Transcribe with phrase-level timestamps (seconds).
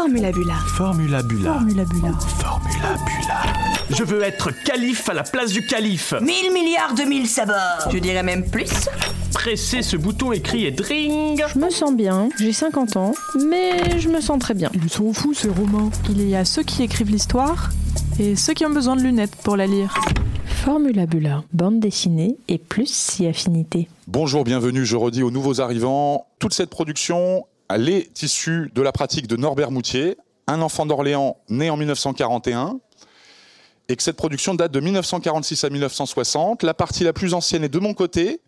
[0.00, 0.54] Formulabula.
[0.66, 1.52] Formulabula.
[1.52, 2.12] Formulabula.
[2.18, 3.42] Formulabula.
[3.90, 6.14] Je veux être calife à la place du calife.
[6.22, 7.90] Mille milliards de mille sabords.
[7.92, 8.88] Je dirais même plus.
[9.34, 11.44] Pressez ce bouton écrit et dring.
[11.52, 13.12] Je me sens bien, j'ai 50 ans,
[13.46, 14.70] mais je me sens très bien.
[14.72, 15.90] Ils sont fous ces romans.
[16.08, 17.68] Il y a ceux qui écrivent l'histoire
[18.18, 19.92] et ceux qui ont besoin de lunettes pour la lire.
[20.46, 23.88] Formulabula, bande dessinée et plus si affinité.
[24.06, 26.26] Bonjour, bienvenue, je redis aux nouveaux arrivants.
[26.38, 30.16] Toute cette production, elle est issue de la pratique de Norbert Moutier,
[30.46, 32.80] un enfant d'Orléans né en 1941,
[33.88, 36.62] et que cette production date de 1946 à 1960.
[36.62, 38.40] La partie la plus ancienne est de mon côté,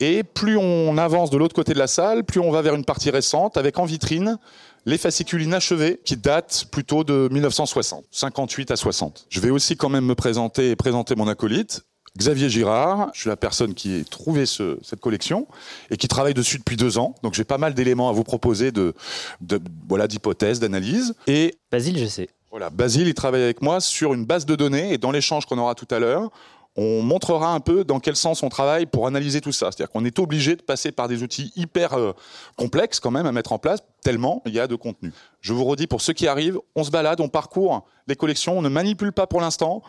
[0.00, 2.84] et plus on avance de l'autre côté de la salle, plus on va vers une
[2.84, 4.38] partie récente, avec en vitrine
[4.86, 9.26] les fascicules inachevés qui datent plutôt de 1960, 58 à 60.
[9.30, 11.84] Je vais aussi quand même me présenter et présenter mon acolyte.
[12.16, 15.48] Xavier Girard, je suis la personne qui a trouvé ce- cette collection
[15.90, 17.14] et qui travaille dessus depuis deux ans.
[17.24, 18.94] Donc j'ai pas mal d'éléments à vous proposer de,
[19.40, 21.14] de voilà d'hypothèses, d'analyses.
[21.26, 22.28] Et Basile, je sais.
[22.50, 25.58] voilà, Basile, il travaille avec moi sur une base de données et dans l'échange qu'on
[25.58, 26.30] aura tout à l'heure,
[26.76, 29.70] on montrera un peu dans quel sens on travaille pour analyser tout ça.
[29.70, 32.12] C'est-à-dire qu'on est obligé de passer par des outils hyper euh,
[32.56, 35.12] complexes quand même à mettre en place, tellement il y a de contenu.
[35.40, 38.62] Je vous redis, pour ceux qui arrivent, on se balade, on parcourt les collections, on
[38.62, 39.82] ne manipule pas pour l'instant.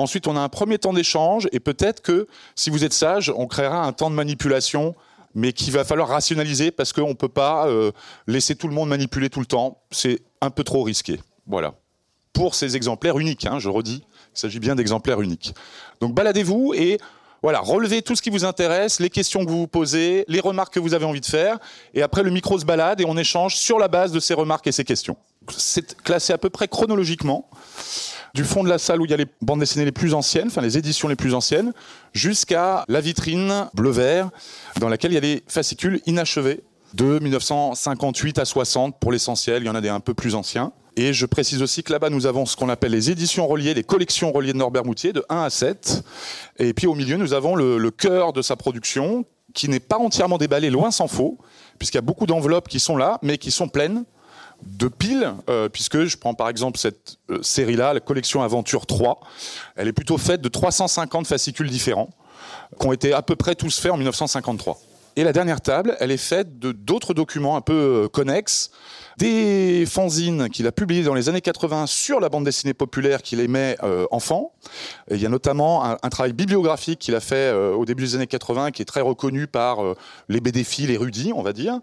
[0.00, 3.46] Ensuite, on a un premier temps d'échange et peut-être que, si vous êtes sage, on
[3.46, 4.94] créera un temps de manipulation
[5.32, 7.92] mais qu'il va falloir rationaliser parce qu'on ne peut pas euh,
[8.26, 9.80] laisser tout le monde manipuler tout le temps.
[9.92, 11.20] C'est un peu trop risqué.
[11.46, 11.74] Voilà
[12.32, 14.02] pour ces exemplaires uniques, hein, je redis,
[14.34, 15.54] il s'agit bien d'exemplaires uniques.
[16.00, 16.98] Donc baladez-vous et
[17.42, 20.74] voilà, relevez tout ce qui vous intéresse, les questions que vous vous posez, les remarques
[20.74, 21.58] que vous avez envie de faire,
[21.94, 24.66] et après le micro se balade et on échange sur la base de ces remarques
[24.66, 25.16] et ces questions.
[25.48, 27.48] C'est classé à peu près chronologiquement,
[28.34, 30.48] du fond de la salle où il y a les bandes dessinées les plus anciennes,
[30.48, 31.72] enfin les éditions les plus anciennes,
[32.12, 34.30] jusqu'à la vitrine bleu-vert,
[34.78, 36.62] dans laquelle il y a les fascicules inachevés
[36.94, 40.72] de 1958 à 60 pour l'essentiel, il y en a des un peu plus anciens.
[40.96, 43.84] Et je précise aussi que là-bas, nous avons ce qu'on appelle les éditions reliées, les
[43.84, 46.02] collections reliées de Norbert Moutier, de 1 à 7.
[46.58, 49.24] Et puis au milieu, nous avons le, le cœur de sa production,
[49.54, 51.38] qui n'est pas entièrement déballé, loin s'en faut,
[51.78, 54.04] puisqu'il y a beaucoup d'enveloppes qui sont là, mais qui sont pleines
[54.64, 59.20] de piles, euh, puisque je prends par exemple cette euh, série-là, la collection Aventure 3.
[59.76, 62.10] Elle est plutôt faite de 350 fascicules différents,
[62.78, 64.78] qui ont été à peu près tous faits en 1953.
[65.16, 68.70] Et la dernière table, elle est faite de d'autres documents un peu euh, connexes,
[69.20, 73.40] des fanzines qu'il a publiées dans les années 80 sur la bande dessinée populaire qu'il
[73.40, 74.54] aimait euh, enfant.
[75.10, 78.26] Il y a notamment un, travail bibliographique qu'il a fait euh, au début des années
[78.26, 79.94] 80 qui est très reconnu par euh,
[80.30, 81.80] les BDFI, les rudis, on va dire.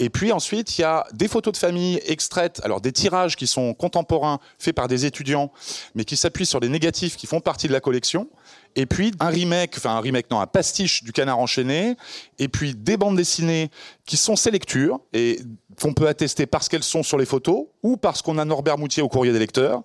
[0.00, 3.46] Et puis ensuite, il y a des photos de famille extraites, alors des tirages qui
[3.46, 5.52] sont contemporains, faits par des étudiants,
[5.94, 8.28] mais qui s'appuient sur des négatifs qui font partie de la collection.
[8.76, 11.96] Et puis un remake, enfin un remake, non, un pastiche du Canard enchaîné.
[12.38, 13.70] Et puis des bandes dessinées
[14.06, 15.40] qui sont ces lectures et
[15.80, 19.02] qu'on peut attester parce qu'elles sont sur les photos ou parce qu'on a Norbert Moutier
[19.02, 19.82] au courrier des lecteurs.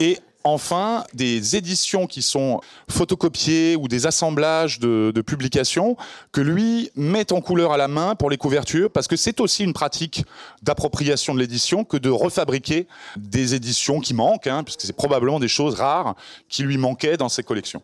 [0.00, 5.96] Et enfin, des éditions qui sont photocopiées ou des assemblages de, de publications
[6.32, 9.64] que lui met en couleur à la main pour les couvertures parce que c'est aussi
[9.64, 10.24] une pratique
[10.62, 15.48] d'appropriation de l'édition que de refabriquer des éditions qui manquent, hein, puisque c'est probablement des
[15.48, 16.14] choses rares
[16.48, 17.82] qui lui manquaient dans ses collections.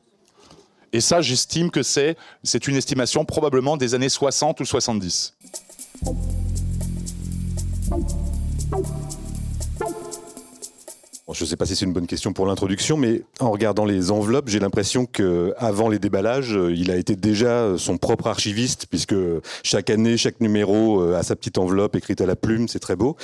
[0.93, 5.35] Et ça, j'estime que c'est, c'est une estimation probablement des années 60 ou 70.
[11.33, 14.11] Je ne sais pas si c'est une bonne question pour l'introduction, mais en regardant les
[14.11, 18.87] enveloppes, j'ai l'impression que avant les déballages, euh, il a été déjà son propre archiviste,
[18.91, 19.15] puisque
[19.63, 22.97] chaque année, chaque numéro euh, a sa petite enveloppe écrite à la plume, c'est très
[22.97, 23.17] beau,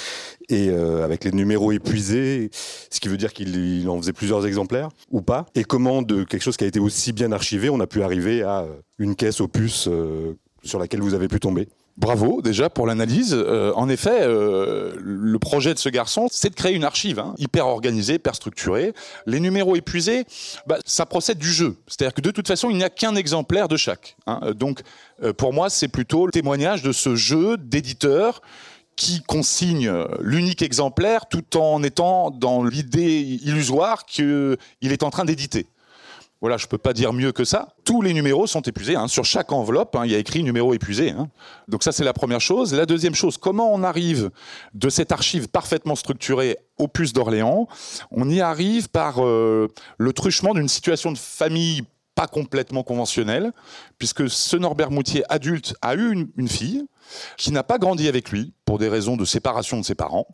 [0.48, 2.50] et euh, avec les numéros épuisés,
[2.90, 5.46] ce qui veut dire qu'il il en faisait plusieurs exemplaires ou pas.
[5.54, 8.42] Et comment de quelque chose qui a été aussi bien archivé, on a pu arriver
[8.42, 11.68] à euh, une caisse opus euh, sur laquelle vous avez pu tomber.
[11.98, 13.34] Bravo déjà pour l'analyse.
[13.36, 17.34] Euh, en effet, euh, le projet de ce garçon, c'est de créer une archive hein,
[17.38, 18.92] hyper organisée, hyper structurée.
[19.26, 20.24] Les numéros épuisés,
[20.68, 21.76] bah, ça procède du jeu.
[21.88, 24.16] C'est-à-dire que de toute façon, il n'y a qu'un exemplaire de chaque.
[24.28, 24.52] hein.
[24.54, 24.82] Donc,
[25.24, 28.42] euh, pour moi, c'est plutôt le témoignage de ce jeu d'éditeur
[28.94, 35.66] qui consigne l'unique exemplaire tout en étant dans l'idée illusoire qu'il est en train d'éditer.
[36.40, 37.74] Voilà, je peux pas dire mieux que ça.
[37.84, 38.94] Tous les numéros sont épuisés.
[38.94, 39.08] hein.
[39.08, 41.10] Sur chaque enveloppe, hein, il y a écrit numéro épuisé.
[41.10, 41.28] hein.
[41.66, 42.72] Donc ça, c'est la première chose.
[42.74, 44.30] La deuxième chose, comment on arrive
[44.72, 47.66] de cette archive parfaitement structurée au puce d'Orléans?
[48.12, 49.66] On y arrive par euh,
[49.98, 51.82] le truchement d'une situation de famille
[52.14, 53.52] pas complètement conventionnelle,
[53.96, 56.84] puisque ce Norbert Moutier adulte a eu une fille
[57.36, 60.26] qui n'a pas grandi avec lui pour des raisons de séparation de ses parents,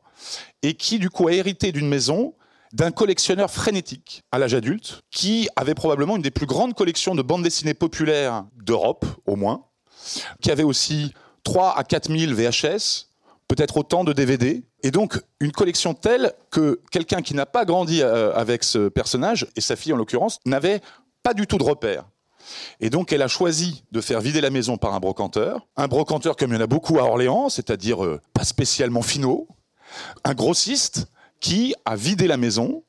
[0.63, 2.35] et qui du coup a hérité d'une maison
[2.75, 7.23] d'un collectionneur frénétique à l'âge adulte, qui avait probablement une des plus grandes collections de
[7.23, 9.65] bandes dessinées populaires d'Europe, au moins,
[10.43, 13.07] qui avait aussi 3 à 4 000 VHS,
[13.47, 18.03] peut-être autant de DVD, Et donc, une collection telle que quelqu'un qui n'a pas grandi
[18.03, 20.81] euh, avec ce personnage, et sa fille en l'occurrence, n'avait
[21.23, 22.05] pas du tout de repère.
[22.81, 25.67] Et donc, elle a choisi de faire vider la maison par un brocanteur.
[25.77, 29.47] Un brocanteur comme il y en a beaucoup à Orléans, c'est-à-dire euh, pas spécialement finaux.
[30.25, 31.07] Un grossiste
[31.45, 32.85] qui a vidé la maison,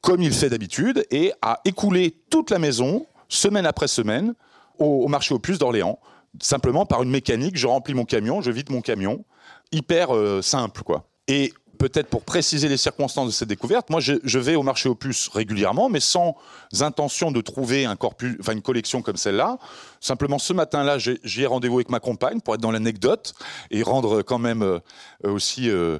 [0.00, 4.32] comme il fait d'habitude, et a écoulé toute la maison, semaine après semaine,
[4.78, 5.98] au, marché aux puces d'Orléans.
[6.40, 9.26] Simplement par une mécanique, je remplis mon camion, je vide mon camion.
[9.72, 11.04] Hyper euh, simple, quoi.
[11.26, 14.94] Et peut-être pour préciser les circonstances de cette découverte, moi je, vais au marché aux
[14.94, 16.34] puces régulièrement, mais sans
[16.80, 19.58] intention de trouver un corpus, une collection comme celle-là.
[20.00, 23.34] Simplement ce matin-là, j'ai rendez-vous avec ma compagne pour être dans l'anecdote
[23.70, 24.78] et rendre quand même euh,
[25.24, 25.98] aussi euh,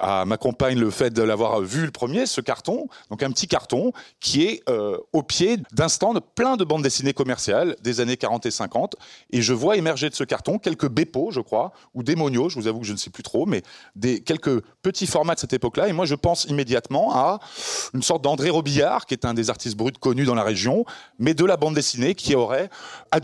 [0.00, 2.88] à ma compagne le fait de l'avoir vu le premier, ce carton.
[3.10, 7.12] Donc un petit carton qui est euh, au pied d'un stand plein de bandes dessinées
[7.12, 8.96] commerciales des années 40 et 50.
[9.30, 12.58] Et je vois émerger de ce carton quelques Beppo, je crois, ou des Monio, je
[12.58, 13.62] vous avoue que je ne sais plus trop, mais
[13.96, 15.88] des, quelques petits formats de cette époque-là.
[15.88, 17.40] Et moi, je pense immédiatement à
[17.92, 20.84] une sorte d'André Robillard, qui est un des artistes bruts connus dans la région,
[21.18, 22.70] mais de la bande dessinée qui aurait,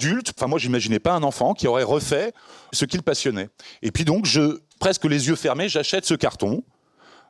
[0.00, 2.32] adulte, enfin moi j'imaginais pas un enfant, qui aurait refait
[2.72, 3.48] ce qu'il passionnait.
[3.82, 6.62] Et puis donc, je, presque les yeux fermés, j'achète ce carton,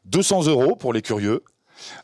[0.05, 1.43] 200 euros pour les curieux,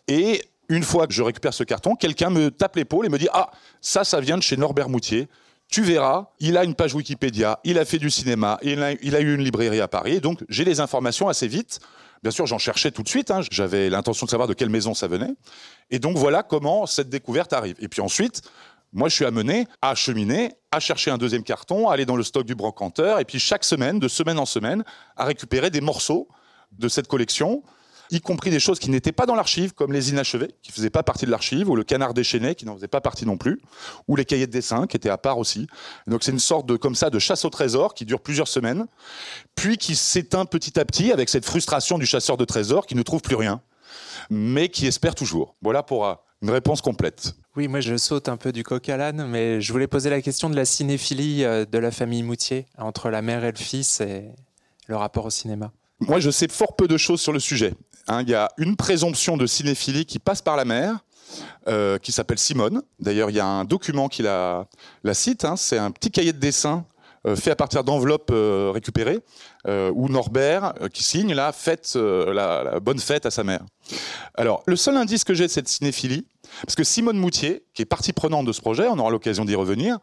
[0.08, 3.28] et une fois que je récupère ce carton, quelqu'un me tape l'épaule et me dit
[3.32, 5.28] Ah, ça, ça vient de chez Norbert Moutier.
[5.68, 9.16] Tu verras, il a une page Wikipédia, il a fait du cinéma, il a, il
[9.16, 10.20] a eu une librairie à Paris.
[10.20, 11.80] Donc, j'ai les informations assez vite.
[12.22, 13.30] Bien sûr, j'en cherchais tout de suite.
[13.30, 13.40] hein.
[13.50, 15.34] J'avais l'intention de savoir de quelle maison ça venait.
[15.90, 17.76] Et donc, voilà comment cette découverte arrive.
[17.80, 18.42] Et puis ensuite,
[18.92, 22.22] moi, je suis amené à cheminer, à chercher un deuxième carton, à aller dans le
[22.22, 24.84] stock du brocanteur, et puis chaque semaine, de semaine en semaine,
[25.16, 26.28] à récupérer des morceaux
[26.72, 27.62] de cette collection,
[28.10, 31.02] y compris des choses qui n'étaient pas dans l'archive, comme les inachevés, qui faisaient pas
[31.02, 33.60] partie de l'archive, ou le canard déchaîné, qui n'en faisait pas partie non plus,
[34.08, 35.66] ou les cahiers de dessin, qui étaient à part aussi.
[36.06, 38.86] Donc c'est une sorte de comme ça de chasse au trésor qui dure plusieurs semaines,
[39.54, 43.02] puis qui s'éteint petit à petit avec cette frustration du chasseur de trésors qui ne
[43.02, 43.60] trouve plus rien,
[44.30, 45.56] mais qui espère toujours.
[45.62, 47.34] Voilà pour euh, une réponse complète.
[47.56, 50.20] Oui, moi je saute un peu du coq à l'âne, mais je voulais poser la
[50.20, 54.02] question de la cinéphilie euh, de la famille Moutier, entre la mère et le fils
[54.02, 54.24] et
[54.88, 55.72] le rapport au cinéma.
[56.00, 57.72] Moi, je sais fort peu de choses sur le sujet.
[58.08, 60.98] Hein, Il y a une présomption de cinéphilie qui passe par la mère,
[61.66, 62.82] euh, qui s'appelle Simone.
[63.00, 64.66] D'ailleurs, il y a un document qui la,
[65.14, 65.46] cite.
[65.46, 65.56] hein.
[65.56, 66.84] C'est un petit cahier de dessin
[67.26, 68.32] euh, fait à partir d'enveloppes
[68.74, 69.20] récupérées,
[69.66, 73.60] euh, où Norbert, euh, qui signe là, fête euh, la, bonne fête à sa mère.
[74.34, 76.26] Alors, le seul indice que j'ai de cette cinéphilie,
[76.62, 79.54] parce que Simone Moutier, qui est partie prenante de ce projet, on aura l'occasion d'y
[79.54, 79.98] revenir,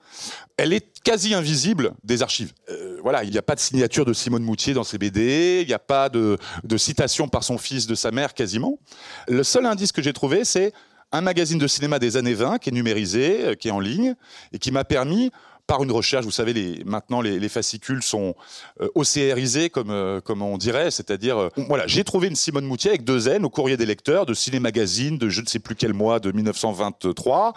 [0.57, 2.54] elle est quasi invisible des archives.
[2.69, 5.68] Euh, voilà, il n'y a pas de signature de Simone Moutier dans ses BD, il
[5.68, 6.38] n'y a pas de,
[6.77, 8.80] citation par son fils de sa mère quasiment.
[9.27, 10.74] Le seul indice que j'ai trouvé, c'est
[11.12, 14.15] un magazine de cinéma des années 20 qui est numérisé, qui est en ligne,
[14.51, 15.31] et qui m'a permis,
[15.68, 18.36] par une recherche, vous savez, maintenant les, les fascicules sont
[18.81, 22.89] euh, OCRisés, comme, euh, comme on dirait, c'est-à-dire, euh, voilà, j'ai trouvé une Simone Moutier
[22.89, 25.75] avec deux N au courrier des lecteurs de Ciné Magazine de je ne sais plus
[25.75, 27.54] quel mois, de 1923,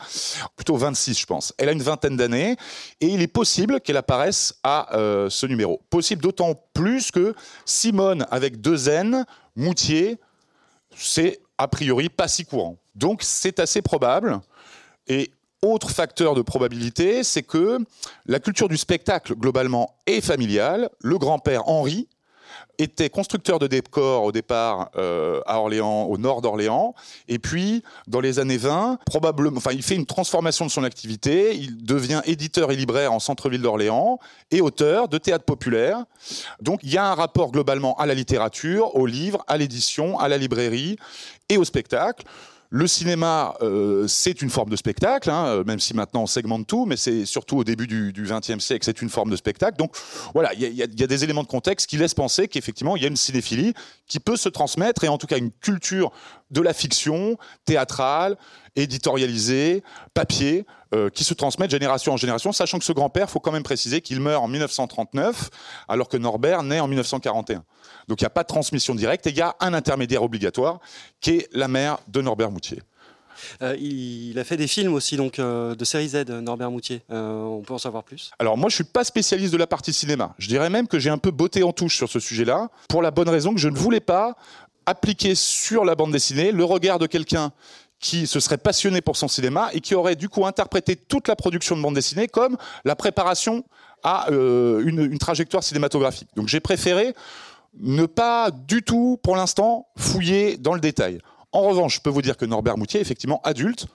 [0.54, 1.52] plutôt 26 je pense.
[1.58, 2.56] Elle a une vingtaine d'années,
[3.00, 5.82] et il est possible qu'elle apparaisse à euh, ce numéro.
[5.90, 9.24] Possible d'autant plus que Simone avec deux N,
[9.56, 10.18] Moutier,
[10.94, 12.76] c'est a priori pas si courant.
[12.94, 14.40] Donc c'est assez probable.
[15.08, 15.30] Et
[15.62, 17.78] autre facteur de probabilité, c'est que
[18.26, 20.90] la culture du spectacle globalement est familiale.
[21.00, 22.08] Le grand-père Henri
[22.78, 26.94] était constructeur de décors au départ euh, à Orléans, au nord d'Orléans,
[27.28, 31.56] et puis dans les années 20, probablement, enfin il fait une transformation de son activité,
[31.56, 34.18] il devient éditeur et libraire en centre-ville d'Orléans
[34.50, 36.04] et auteur de théâtre populaire.
[36.60, 40.28] Donc il y a un rapport globalement à la littérature, au livre, à l'édition, à
[40.28, 40.96] la librairie
[41.48, 42.26] et au spectacle.
[42.70, 46.66] Le cinéma, euh, c'est une forme de spectacle, hein, euh, même si maintenant on segmente
[46.66, 49.76] tout, mais c'est surtout au début du XXe siècle, c'est une forme de spectacle.
[49.78, 49.96] Donc
[50.35, 53.04] voilà, il y, y a des éléments de contexte qui laissent penser qu'effectivement, il y
[53.04, 53.73] a une cinéphilie
[54.06, 56.11] qui peut se transmettre, et en tout cas une culture
[56.50, 58.37] de la fiction, théâtrale,
[58.76, 59.82] éditorialisée,
[60.14, 63.52] papier, euh, qui se transmet de génération en génération, sachant que ce grand-père, faut quand
[63.52, 65.50] même préciser qu'il meurt en 1939,
[65.88, 67.64] alors que Norbert naît en 1941.
[68.09, 70.81] Donc il n'y a pas de transmission directe, et il y a un intermédiaire obligatoire,
[71.21, 72.83] qui est la mère de Norbert Moutier.
[73.62, 77.02] Euh, il, il a fait des films aussi, donc euh, de série Z, Norbert Moutier.
[77.11, 78.31] Euh, on peut en savoir plus?
[78.38, 80.35] Alors moi, je suis pas spécialiste de la partie cinéma.
[80.38, 83.11] Je dirais même que j'ai un peu botté en touche sur ce sujet-là, pour la
[83.11, 84.35] bonne raison que je ne voulais pas
[84.87, 87.52] appliquer sur la bande dessinée le regard de quelqu'un
[88.06, 91.34] qui se serait passionné pour son cinéma et qui aurait du coup interprété toute la
[91.34, 93.64] production de bande dessinée comme la préparation
[94.04, 96.28] à euh, une, une trajectoire cinématographique.
[96.36, 97.14] Donc j'ai préféré
[97.80, 101.18] ne pas du tout, pour l'instant, fouiller dans le détail.
[101.50, 103.86] En revanche, je peux vous dire que Norbert Moutier, effectivement adulte,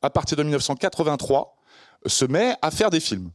[0.00, 1.54] à partir de 1983,
[2.06, 3.30] se met à faire des films.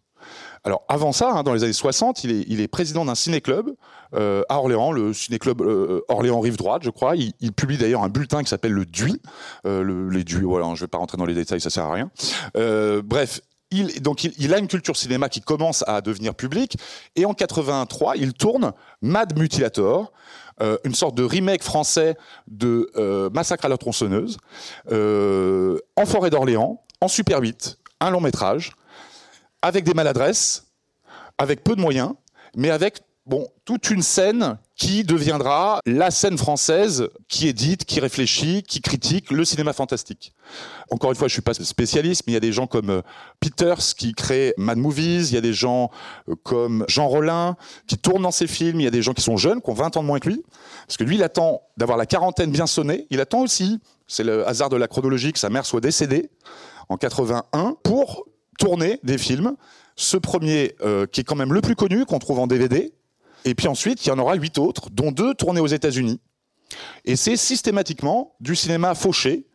[0.65, 3.72] Alors avant ça, hein, dans les années 60, il est, il est président d'un ciné-club
[4.13, 7.15] euh, à Orléans, le ciné-club euh, Orléans Rive Droite, je crois.
[7.15, 9.22] Il, il publie d'ailleurs un bulletin qui s'appelle le DUI.
[9.65, 11.86] Euh, le, les DUI, voilà, je ne vais pas rentrer dans les détails, ça sert
[11.86, 12.10] à rien.
[12.55, 13.41] Euh, bref,
[13.72, 16.77] il, donc il, a une culture cinéma qui commence à devenir publique.
[17.15, 20.13] Et en 83, il tourne Mad Mutilator,
[20.62, 22.15] euh, une sorte de remake français
[22.48, 24.38] de euh, Massacre à la tronçonneuse,
[24.88, 28.74] en forêt d'Orléans, en Super 8, un long métrage,
[29.63, 30.67] avec des maladresses,
[31.39, 32.13] avec peu de moyens,
[32.55, 38.63] mais avec bon, toute une scène qui deviendra la scène française qui édite, qui réfléchit,
[38.63, 40.34] qui critique le cinéma fantastique.
[40.91, 43.01] Encore une fois, je suis pas spécialiste, mais il y a des gens comme euh,
[43.39, 45.91] Peters qui crée Mad Movies, il y a des gens
[46.27, 47.55] euh, comme Jean Rollin
[47.88, 49.74] qui tournent dans ses films, il y a des gens qui sont jeunes, qui ont
[49.74, 50.43] 20 ans de moins que lui,
[50.86, 54.46] parce que lui, il attend d'avoir la quarantaine bien sonnée, il attend aussi, c'est le
[54.46, 56.29] hasard de la chronologie, que sa mère soit décédée
[56.89, 58.25] en 81 pour
[58.57, 59.55] tourner des films.
[59.95, 62.93] Ce premier, euh, qui est quand même le plus connu, qu'on trouve en DVD,
[63.45, 66.19] et puis ensuite, il y en aura huit autres, dont deux tournés aux États-Unis.
[67.05, 69.45] Et c'est systématiquement du cinéma fauché,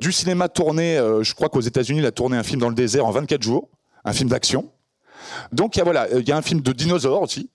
[0.00, 2.74] du cinéma tourné, euh, je crois qu'aux États-Unis, il a tourné un film dans le
[2.74, 3.68] désert en 24 jours,
[4.04, 4.70] un film d'action.
[5.52, 7.48] Donc il y a, voilà, il y a un film de dinosaures aussi,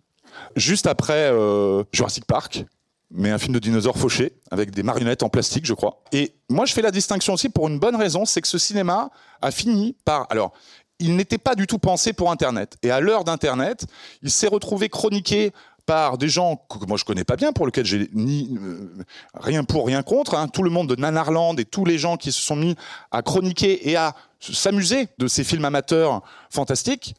[0.56, 2.66] juste après euh, Jurassic Park,
[3.12, 6.02] mais un film de dinosaures fauché, avec des marionnettes en plastique, je crois.
[6.12, 9.10] Et moi, je fais la distinction aussi pour une bonne raison, c'est que ce cinéma
[9.42, 10.28] a fini par...
[10.30, 10.54] Alors,
[11.00, 12.78] il n'était pas du tout pensé pour Internet.
[12.84, 13.86] Et à l'heure d'Internet,
[14.22, 15.52] il s'est retrouvé chroniqué
[15.86, 18.94] par des gens que moi je connais pas bien, pour lesquels j'ai ni euh,
[19.34, 20.36] rien pour, rien contre.
[20.36, 20.48] Hein.
[20.48, 22.76] Tout le monde de Nanarland et tous les gens qui se sont mis
[23.10, 27.16] à chroniquer et à s'amuser de ces films amateurs fantastiques.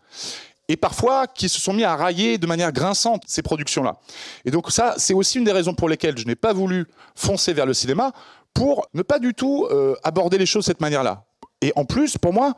[0.72, 3.98] Et parfois, qui se sont mis à railler de manière grinçante ces productions-là.
[4.46, 7.52] Et donc ça, c'est aussi une des raisons pour lesquelles je n'ai pas voulu foncer
[7.52, 8.12] vers le cinéma,
[8.54, 11.26] pour ne pas du tout euh, aborder les choses de cette manière-là.
[11.60, 12.54] Et en plus, pour moi,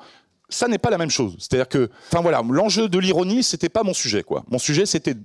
[0.48, 1.34] ça n'est pas la même chose.
[1.40, 4.44] C'est-à-dire que, enfin voilà, l'enjeu de l'ironie, c'était pas mon sujet, quoi.
[4.48, 5.16] Mon sujet, c'était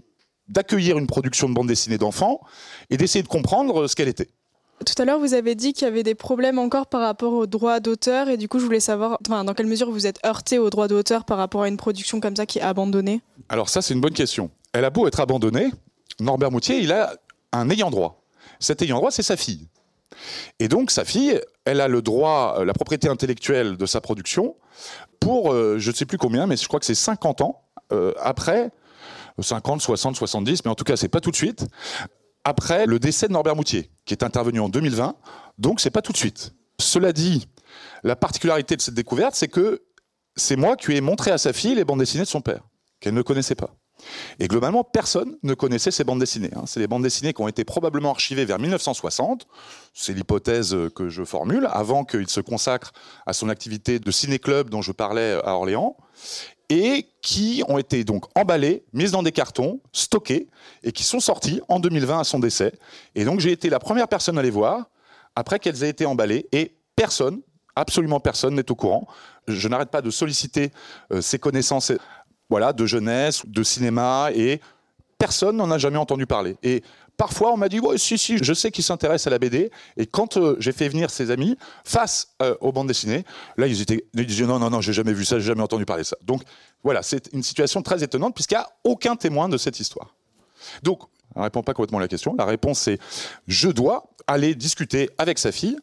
[0.48, 2.42] d'accueillir une production de bande dessinée d'enfants
[2.90, 4.30] et d'essayer de comprendre ce qu'elle était.
[4.86, 7.48] Tout à l'heure, vous avez dit qu'il y avait des problèmes encore par rapport aux
[7.48, 10.70] droits d'auteur, et du coup, je voulais savoir dans quelle mesure vous êtes heurté aux
[10.70, 13.22] droits d'auteur par rapport à une production comme ça qui est abandonnée?
[13.50, 14.50] Alors ça, c'est une bonne question.
[14.74, 15.72] Elle a beau être abandonnée,
[16.20, 17.14] Norbert Moutier, il a
[17.52, 18.24] un ayant droit.
[18.60, 19.68] Cet ayant droit, c'est sa fille.
[20.60, 24.56] Et donc, sa fille, elle a le droit, la propriété intellectuelle de sa production
[25.20, 28.14] pour, euh, je ne sais plus combien, mais je crois que c'est 50 ans euh,
[28.22, 28.72] après,
[29.40, 31.66] 50, 60, 70, mais en tout cas, c'est pas tout de suite,
[32.50, 35.16] après le décès de Norbert Moutier, qui est intervenu en 2020,
[35.58, 36.54] donc c'est pas tout de suite.
[36.80, 37.48] Cela dit,
[38.04, 39.84] la particularité de cette découverte, c'est que
[40.36, 42.62] c'est moi qui ai montré à sa fille les bandes dessinées de son père,
[43.00, 43.76] qu'elle ne connaissait pas.
[44.40, 46.52] Et globalement, personne ne connaissait ces bandes dessinées.
[46.56, 46.64] Hein.
[46.66, 49.46] C'est des bandes dessinées qui ont été probablement archivées vers 1960.
[49.94, 52.94] C'est l'hypothèse que je formule, avant qu'il se consacre
[53.26, 55.98] à son activité de ciné-club dont je parlais à Orléans,
[56.70, 60.48] et qui ont été donc emballées, mises dans des cartons, stockées,
[60.84, 62.74] et qui sont sorties en 2020 à son décès.
[63.16, 64.90] Et donc j'ai été la première personne à les voir,
[65.36, 67.42] après qu'elles aient été emballées, et personne,
[67.76, 69.08] absolument personne n'est au courant.
[69.48, 70.72] Je n'arrête pas de solliciter
[71.12, 71.92] euh, ces connaissances
[72.50, 74.62] voilà, de jeunesse, de cinéma, et
[75.18, 76.58] personne n'en a jamais entendu parler.
[77.20, 79.70] Parfois, on m'a dit, ouais, si, si, je sais qu'il s'intéresse à la BD.
[79.98, 83.26] Et quand euh, j'ai fait venir ses amis face euh, aux bandes dessinées,
[83.58, 85.86] là, ils, étaient, ils disaient, non, non, non, j'ai jamais vu ça, j'ai jamais entendu
[85.86, 86.16] parler de ça.
[86.24, 86.44] Donc,
[86.82, 90.16] voilà, c'est une situation très étonnante, puisqu'il n'y a aucun témoin de cette histoire.
[90.82, 91.02] Donc,
[91.36, 92.36] on ne répond pas complètement à la question.
[92.38, 93.00] La réponse, c'est,
[93.48, 95.78] je dois aller discuter avec sa fille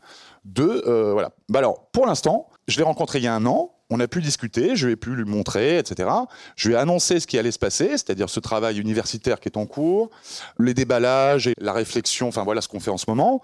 [0.47, 1.33] de, euh, voilà.
[1.51, 4.21] Bah alors, pour l'instant, je l'ai rencontré il y a un an, on a pu
[4.21, 6.09] discuter, je lui ai pu lui montrer, etc.
[6.57, 9.57] Je lui ai annoncé ce qui allait se passer, c'est-à-dire ce travail universitaire qui est
[9.57, 10.11] en cours,
[10.59, 13.43] les déballages et la réflexion, enfin voilà ce qu'on fait en ce moment,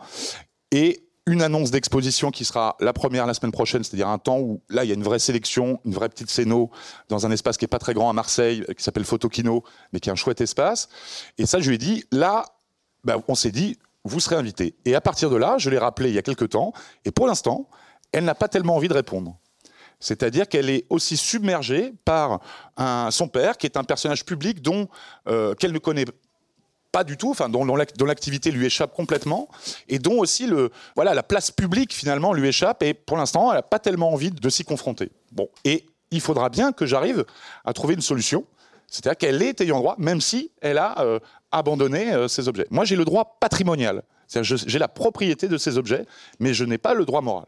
[0.71, 4.61] et une annonce d'exposition qui sera la première la semaine prochaine, c'est-à-dire un temps où
[4.69, 6.71] là il y a une vraie sélection, une vraie petite scéno
[7.09, 10.09] dans un espace qui est pas très grand à Marseille, qui s'appelle Photokino, mais qui
[10.09, 10.89] est un chouette espace.
[11.39, 12.45] Et ça, je lui ai dit, là,
[13.05, 14.75] ben, on s'est dit, vous serez invité.
[14.85, 16.73] Et à partir de là, je l'ai rappelé il y a quelques temps,
[17.05, 17.69] et pour l'instant,
[18.11, 19.39] elle n'a pas tellement envie de répondre.
[20.03, 22.41] C'est-à-dire qu'elle est aussi submergée par
[23.11, 24.89] son père, qui est un personnage public dont
[25.29, 26.07] euh, qu'elle ne connaît
[26.91, 29.49] pas du tout, enfin dont, l'activité lui échappe complètement,
[29.89, 30.51] et dont aussi
[30.97, 34.51] la place publique finalement lui échappe, et pour l'instant, elle n'a pas tellement envie de
[34.51, 35.11] s'y confronter.
[35.31, 37.25] Bon, et il faudra bien que j'arrive
[37.65, 38.45] à trouver une solution,
[38.89, 41.21] c'est-à-dire qu'elle est ayant droit, même si elle a euh,
[41.53, 42.67] abandonné euh, ses objets.
[42.71, 46.05] Moi, j'ai le droit patrimonial, c'est-à-dire j'ai la propriété de ces objets,
[46.41, 47.47] mais je n'ai pas le droit moral.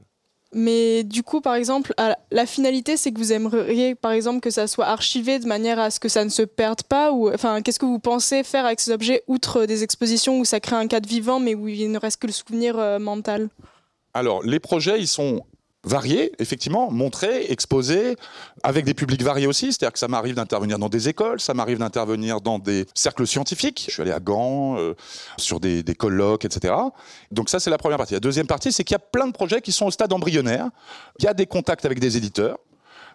[0.54, 1.92] Mais du coup, par exemple,
[2.30, 5.90] la finalité, c'est que vous aimeriez, par exemple, que ça soit archivé de manière à
[5.90, 8.78] ce que ça ne se perde pas ou, Enfin, qu'est-ce que vous pensez faire avec
[8.80, 11.98] ces objets, outre des expositions où ça crée un cadre vivant, mais où il ne
[11.98, 13.48] reste que le souvenir euh, mental?
[14.14, 15.44] Alors, les projets, ils sont
[15.84, 18.16] variés, effectivement, montrés, exposés,
[18.62, 19.66] avec des publics variés aussi.
[19.66, 23.84] C'est-à-dire que ça m'arrive d'intervenir dans des écoles, ça m'arrive d'intervenir dans des cercles scientifiques.
[23.88, 24.94] Je suis allé à Gand, euh,
[25.36, 26.74] sur des, des colloques, etc.
[27.30, 28.14] Donc ça, c'est la première partie.
[28.14, 30.68] La deuxième partie, c'est qu'il y a plein de projets qui sont au stade embryonnaire.
[31.18, 32.58] Il y a des contacts avec des éditeurs.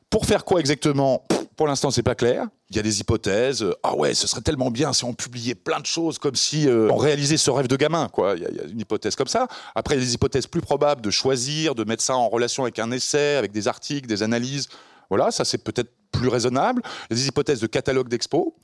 [0.10, 1.24] Pour faire quoi exactement?
[1.60, 2.48] Pour l'instant, c'est pas clair.
[2.70, 3.66] Il y a des hypothèses.
[3.84, 6.90] Ah ouais, ce serait tellement bien si on publiait plein de choses, comme si euh,
[6.90, 8.08] on réalisait ce rêve de gamin.
[8.08, 8.36] Quoi.
[8.38, 9.50] Il, y a, une hypothèse comme ça.
[9.76, 12.64] Après, il y a des hypothèses plus probables de choisir, de mettre ça en relation
[12.64, 14.70] avec un essai, avec des articles, des analyses.
[15.10, 16.82] Voilà, ça c'est peut-être plus raisonnable.
[17.10, 18.56] Il y a des hypothèses de catalogue d'expo.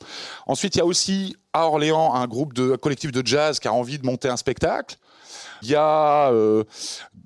[0.47, 3.67] Ensuite, il y a aussi à Orléans un groupe de un collectif de jazz qui
[3.67, 4.95] a envie de monter un spectacle.
[5.65, 6.63] Il y a euh,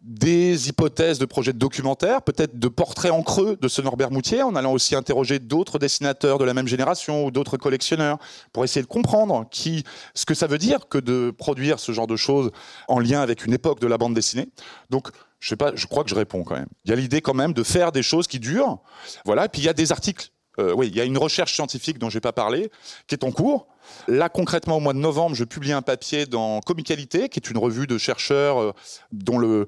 [0.01, 4.43] des hypothèses de projets de documentaires, peut-être de portraits en creux de ce Norbert Moutier,
[4.43, 8.17] en allant aussi interroger d'autres dessinateurs de la même génération ou d'autres collectionneurs
[8.53, 12.15] pour essayer de comprendre ce que ça veut dire que de produire ce genre de
[12.15, 12.51] choses
[12.88, 14.48] en lien avec une époque de la bande dessinée.
[14.89, 15.10] Donc,
[15.41, 16.69] je sais pas, je crois que je réponds quand même.
[16.86, 18.79] Il y a l'idée quand même de faire des choses qui durent.
[19.25, 20.29] Voilà, et puis il y a des articles.
[20.59, 22.69] Euh, oui, il y a une recherche scientifique dont je n'ai pas parlé,
[23.07, 23.67] qui est en cours.
[24.07, 27.57] Là, concrètement, au mois de novembre, je publie un papier dans Comicalité, qui est une
[27.57, 28.73] revue de chercheurs euh,
[29.11, 29.67] dont le,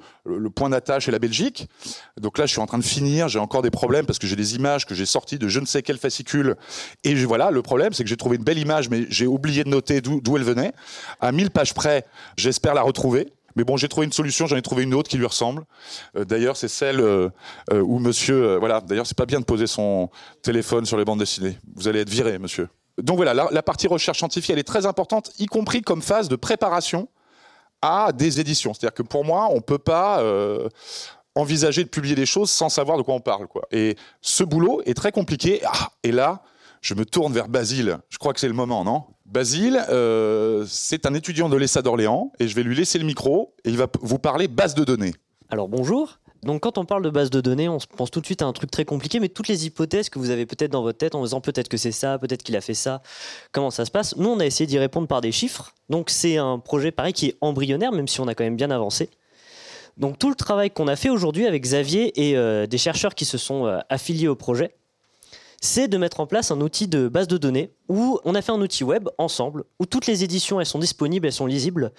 [0.53, 1.67] point d'attache est la Belgique.
[2.19, 3.29] Donc là, je suis en train de finir.
[3.29, 5.65] J'ai encore des problèmes parce que j'ai des images que j'ai sorties de je ne
[5.65, 6.55] sais quel fascicule.
[7.03, 9.69] Et voilà, le problème, c'est que j'ai trouvé une belle image, mais j'ai oublié de
[9.69, 10.73] noter d'où d'où elle venait.
[11.19, 12.05] À 1000 pages près,
[12.37, 13.31] j'espère la retrouver.
[13.55, 15.63] Mais bon, j'ai trouvé une solution, j'en ai trouvé une autre qui lui ressemble.
[16.15, 17.29] Euh, d'ailleurs, c'est celle euh,
[17.71, 18.57] euh, où monsieur.
[18.57, 20.09] voilà, d'ailleurs, c'est pas bien de poser son
[20.41, 21.57] téléphone sur les bandes dessinées.
[21.75, 22.69] Vous allez être viré, monsieur.
[22.97, 26.35] Donc voilà, la, partie recherche scientifique, elle est très importante, y compris comme phase de
[26.35, 27.07] préparation
[27.81, 28.73] à des éditions.
[28.73, 30.23] C'est-à-dire que pour moi, on peut pas.
[31.33, 33.47] envisager de publier des choses sans savoir de quoi on parle.
[33.47, 33.61] Quoi.
[33.71, 35.61] Et ce boulot est très compliqué.
[35.65, 36.43] Ah, et là,
[36.81, 37.99] je me tourne vers Basile.
[38.09, 39.03] Je crois que c'est le moment, non?
[39.31, 43.53] Basile, euh, c'est un étudiant de l'ESA d'Orléans et je vais lui laisser le micro
[43.63, 45.13] et il va vous parler base de données.
[45.49, 46.19] Alors bonjour.
[46.43, 48.45] Donc quand on parle de base de données, on se pense tout de suite à
[48.45, 51.15] un truc très compliqué, mais toutes les hypothèses que vous avez peut-être dans votre tête
[51.15, 53.01] en disant peut-être que c'est ça, peut-être qu'il a fait ça,
[53.53, 55.73] comment ça se passe, nous on a essayé d'y répondre par des chiffres.
[55.89, 58.69] Donc c'est un projet pareil qui est embryonnaire, même si on a quand même bien
[58.69, 59.09] avancé.
[59.95, 63.23] Donc tout le travail qu'on a fait aujourd'hui avec Xavier et euh, des chercheurs qui
[63.23, 64.73] se sont euh, affiliés au projet,
[65.61, 68.51] c'est de mettre en place un outil de base de données où on a fait
[68.51, 71.91] un outil web ensemble, où toutes les éditions elles sont disponibles, elles sont lisibles.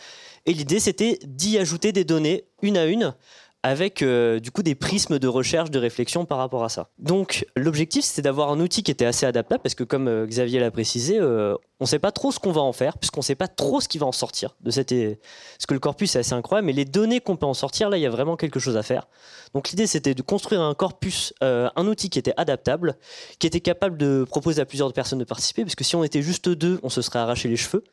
[0.46, 3.14] Et l'idée c'était d'y ajouter des données une à une
[3.62, 6.88] avec euh, du coup des prismes de recherche, de réflexion par rapport à ça.
[6.98, 10.58] Donc l'objectif c'était d'avoir un outil qui était assez adaptable parce que comme euh, Xavier
[10.58, 13.24] l'a précisé, euh, on ne sait pas trop ce qu'on va en faire puisqu'on ne
[13.24, 16.18] sait pas trop ce qui va en sortir de cette parce que le corpus est
[16.18, 18.58] assez incroyable, mais les données qu'on peut en sortir là il y a vraiment quelque
[18.58, 19.06] chose à faire.
[19.54, 22.96] Donc l'idée c'était de construire un corpus, un outil qui était adaptable,
[23.38, 26.22] qui était capable de proposer à plusieurs personnes de participer parce que si on était
[26.22, 27.84] juste deux, on se serait arraché les cheveux.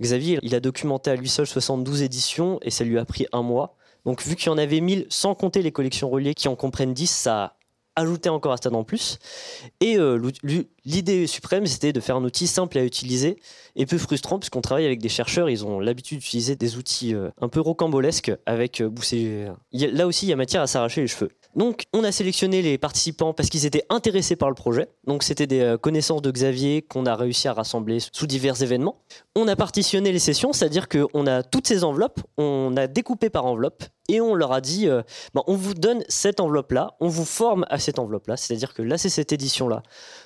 [0.00, 3.42] Xavier, il a documenté à lui seul 72 éditions et ça lui a pris un
[3.42, 3.76] mois.
[4.04, 6.94] Donc vu qu'il y en avait 1000, sans compter les collections reliées qui en comprennent
[6.94, 7.56] 10, ça a
[7.96, 9.18] ajouté encore un stade en plus.
[9.80, 10.20] Et euh,
[10.84, 13.36] l'idée suprême, c'était de faire un outil simple à utiliser
[13.76, 17.30] et peu frustrant, puisqu'on travaille avec des chercheurs, ils ont l'habitude d'utiliser des outils euh,
[17.40, 18.90] un peu rocambolesques, avec euh,
[19.72, 21.30] Là aussi, il y a matière à s'arracher les cheveux.
[21.56, 24.88] Donc, on a sélectionné les participants parce qu'ils étaient intéressés par le projet.
[25.06, 29.02] Donc, c'était des euh, connaissances de Xavier qu'on a réussi à rassembler sous divers événements.
[29.34, 33.46] On a partitionné les sessions, c'est-à-dire qu'on a toutes ces enveloppes, on a découpé par
[33.46, 35.02] enveloppe et on leur a dit euh,
[35.34, 38.98] ben, on vous donne cette enveloppe-là, on vous forme à cette enveloppe-là, c'est-à-dire que là,
[38.98, 39.82] c'est cette édition-là.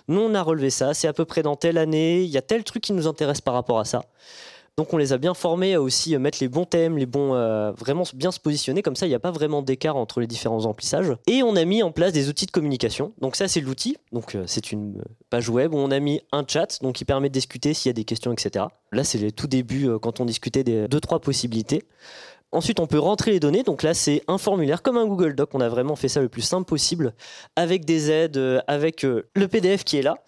[0.08, 2.42] Nous, on a relevé ça, c'est à peu près dans telle année, il y a
[2.42, 4.02] tel truc qui nous intéresse par rapport à ça.
[4.76, 7.34] Donc on les a bien formés à aussi euh, mettre les bons thèmes, les bons
[7.34, 10.26] euh, vraiment bien se positionner comme ça il n'y a pas vraiment d'écart entre les
[10.26, 11.12] différents emplissages.
[11.28, 13.12] Et on a mis en place des outils de communication.
[13.20, 13.96] Donc ça c'est l'outil.
[14.10, 17.28] Donc euh, c'est une page web où on a mis un chat donc qui permet
[17.28, 18.64] de discuter s'il y a des questions etc.
[18.90, 21.84] Là c'est les tout débuts euh, quand on discutait des deux trois possibilités.
[22.50, 23.64] Ensuite, on peut rentrer les données.
[23.64, 25.50] Donc là, c'est un formulaire comme un Google Doc.
[25.54, 27.12] On a vraiment fait ça le plus simple possible,
[27.56, 30.18] avec des aides, avec le PDF qui est là,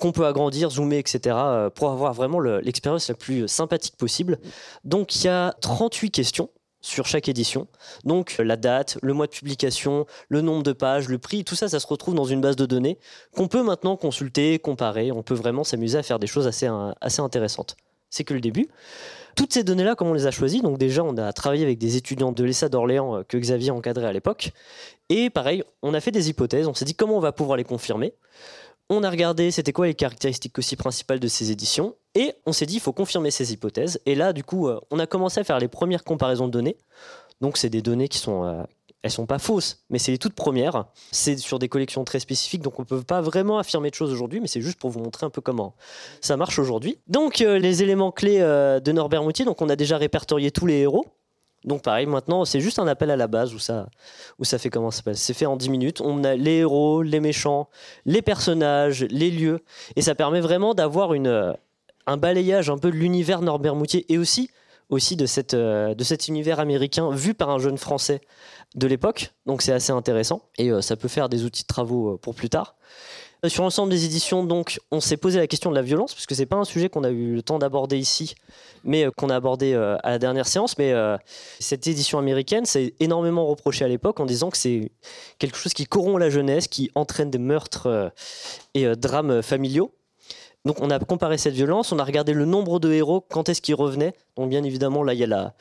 [0.00, 4.38] qu'on peut agrandir, zoomer, etc., euh, pour avoir vraiment le- l'expérience la plus sympathique possible.
[4.84, 7.66] Donc il y a 38 questions sur chaque édition.
[8.04, 11.54] Donc euh, la date, le mois de publication, le nombre de pages, le prix, tout
[11.54, 12.98] ça, ça se retrouve dans une base de données
[13.34, 15.10] qu'on peut maintenant consulter, comparer.
[15.10, 17.76] On peut vraiment s'amuser à faire des choses assez, euh, intéressantes.
[18.10, 18.68] C'est que le début.
[19.34, 21.96] Toutes ces données-là, comment on les a choisies Donc déjà, on a travaillé avec des
[21.96, 24.52] étudiants de l'ESA d'Orléans que Xavier encadrait à l'époque.
[25.08, 27.64] Et pareil, on a fait des hypothèses, on s'est dit comment on va pouvoir les
[27.64, 28.14] confirmer?
[28.90, 31.94] On a regardé c'était quoi les caractéristiques aussi principales de ces éditions.
[32.14, 34.00] Et on s'est dit il faut confirmer ces hypothèses.
[34.06, 36.76] Et là, du coup, euh, on a commencé à faire les premières comparaisons de données.
[37.40, 38.44] Donc c'est des données qui sont...
[38.44, 38.62] euh,
[39.04, 40.86] elles sont pas fausses, mais c'est les toutes premières.
[41.12, 44.10] C'est sur des collections très spécifiques, donc on ne peut pas vraiment affirmer de choses
[44.10, 45.74] aujourd'hui, mais c'est juste pour vous montrer un peu comment
[46.22, 46.98] ça marche aujourd'hui.
[47.06, 50.64] Donc euh, les éléments clés euh, de Norbert Moutier, donc on a déjà répertorié tous
[50.64, 51.04] les héros.
[51.64, 53.88] Donc pareil, maintenant, c'est juste un appel à la base où ça,
[54.38, 55.18] où ça fait comment ça passe.
[55.18, 56.00] C'est fait en 10 minutes.
[56.02, 57.68] On a les héros, les méchants,
[58.04, 59.60] les personnages, les lieux.
[59.96, 61.52] Et ça permet vraiment d'avoir euh,
[62.06, 64.50] un balayage un peu de l'univers Norbert Moutier et aussi,
[64.90, 68.20] aussi de, cette, euh, de cet univers américain vu par un jeune français
[68.74, 69.32] de l'époque.
[69.46, 72.50] Donc c'est assez intéressant et euh, ça peut faire des outils de travaux pour plus
[72.50, 72.76] tard.
[73.44, 76.34] Euh, Sur l'ensemble des éditions, donc, on s'est posé la question de la violence, puisque
[76.34, 78.34] c'est pas un sujet qu'on a eu le temps d'aborder ici,
[78.84, 80.78] mais euh, qu'on a abordé euh, à la dernière séance.
[80.78, 80.94] Mais
[81.60, 84.92] cette édition américaine, c'est énormément reproché à l'époque en disant que c'est
[85.38, 88.12] quelque chose qui corrompt la jeunesse, qui entraîne des meurtres
[88.74, 89.92] et drames familiaux.
[90.64, 93.60] Donc on a comparé cette violence, on a regardé le nombre de héros, quand est-ce
[93.60, 94.14] qu'ils revenaient.
[94.36, 95.54] Donc bien évidemment, là, il y a, la,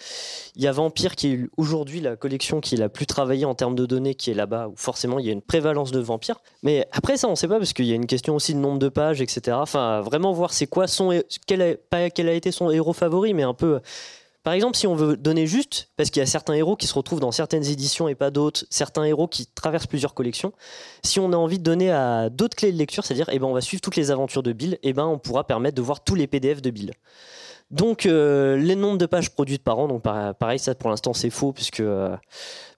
[0.55, 3.53] il y a Vampire qui est aujourd'hui la collection qui est la plus travaillée en
[3.53, 6.39] termes de données, qui est là-bas, où forcément il y a une prévalence de vampires.
[6.63, 8.59] Mais après ça, on ne sait pas, parce qu'il y a une question aussi de
[8.59, 9.57] nombre de pages, etc.
[9.59, 11.21] Enfin, vraiment voir c'est quoi son...
[11.47, 11.79] Quel
[12.15, 13.81] quel a été son héros favori, mais un peu...
[14.43, 16.93] Par exemple, si on veut donner juste, parce qu'il y a certains héros qui se
[16.93, 20.51] retrouvent dans certaines éditions et pas d'autres, certains héros qui traversent plusieurs collections,
[21.03, 23.53] si on a envie de donner à d'autres clés de lecture, c'est-à-dire eh ben, on
[23.53, 26.15] va suivre toutes les aventures de Bill, eh ben, on pourra permettre de voir tous
[26.15, 26.91] les PDF de Bill.
[27.71, 31.13] Donc euh, les nombres de pages produites par an, donc par- pareil, ça pour l'instant
[31.13, 32.15] c'est faux puisque euh,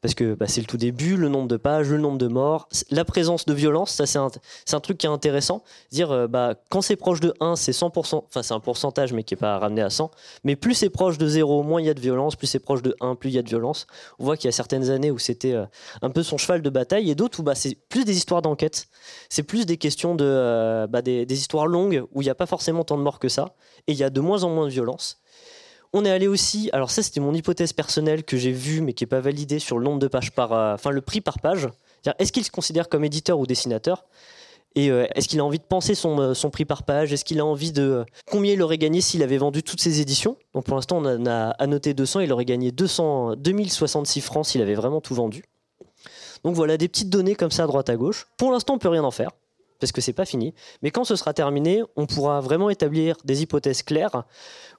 [0.01, 2.67] parce que bah, c'est le tout début, le nombre de pages, le nombre de morts,
[2.89, 5.63] la présence de violence, ça c'est un, truc qui est intéressant.
[5.91, 9.23] Dire euh, bah, quand c'est proche de 1, c'est 100%, enfin c'est un pourcentage mais
[9.23, 10.11] qui n'est pas ramené à 100,
[10.43, 12.81] mais plus c'est proche de 0, moins il y a de violence, plus c'est proche
[12.81, 13.87] de 1, plus il y a de violence.
[14.19, 15.65] On voit qu'il y a certaines années où c'était euh,
[16.01, 18.87] un peu son cheval de bataille et d'autres où bah, c'est plus des histoires d'enquête,
[19.29, 22.35] c'est plus des questions de euh, bah, des, des histoires longues où il n'y a
[22.35, 23.55] pas forcément tant de morts que ça
[23.87, 25.19] et il y a de moins en moins de violence.
[25.97, 29.03] On est allé aussi, alors ça c'était mon hypothèse personnelle que j'ai vue mais qui
[29.05, 31.69] n'est pas validée sur le nombre de pages par, euh, le prix par page.
[32.19, 34.03] Est-ce qu'il se considère comme éditeur ou dessinateur?
[34.75, 37.13] Et euh, est-ce qu'il a envie de penser son, euh, prix par page?
[37.13, 40.35] Est-ce qu'il a envie de combien il aurait gagné s'il avait vendu toutes ses éditions?
[40.53, 44.61] Donc pour l'instant on en a annoté 200, il aurait gagné 200, 2066 francs s'il
[44.61, 45.45] avait vraiment tout vendu.
[46.43, 48.27] Donc voilà des petites données comme ça à droite à gauche.
[48.35, 49.29] Pour l'instant on peut rien en faire
[49.79, 50.53] parce que c'est pas fini.
[50.81, 54.23] Mais quand ce sera terminé, on pourra vraiment établir des hypothèses claires,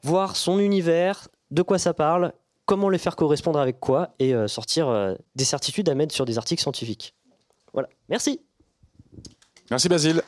[0.02, 2.32] voir son univers, de quoi ça parle,
[2.64, 6.24] comment les faire correspondre avec quoi, et euh, sortir euh, des certitudes à mettre sur
[6.24, 7.14] des articles scientifiques.
[7.72, 7.88] Voilà.
[8.08, 8.40] Merci.
[9.70, 10.22] Merci Basile.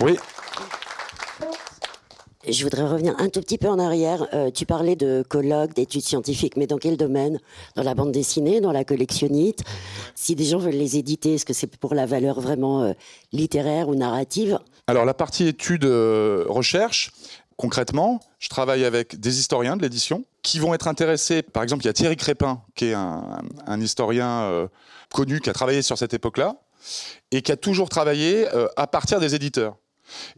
[0.00, 0.16] Oui.
[2.50, 4.26] Je voudrais revenir un tout petit peu en arrière.
[4.32, 7.38] Euh, tu parlais de colloques, d'études scientifiques, mais dans quel domaine?
[7.74, 9.64] Dans la bande dessinée, dans la collectionnite?
[10.14, 12.92] Si des gens veulent les éditer, est-ce que c'est pour la valeur vraiment euh,
[13.32, 14.58] littéraire ou narrative?
[14.86, 16.46] Alors la partie études euh,
[17.58, 21.42] concrètement, je travaille avec des historiens de l'édition qui vont être intéressés.
[21.42, 24.68] Par exemple, il y a Thierry Crépin, qui est un, historien
[25.12, 26.56] connu, qui a travaillé sur cette époque-là
[27.30, 29.76] et qui a toujours travaillé à partir des éditeurs.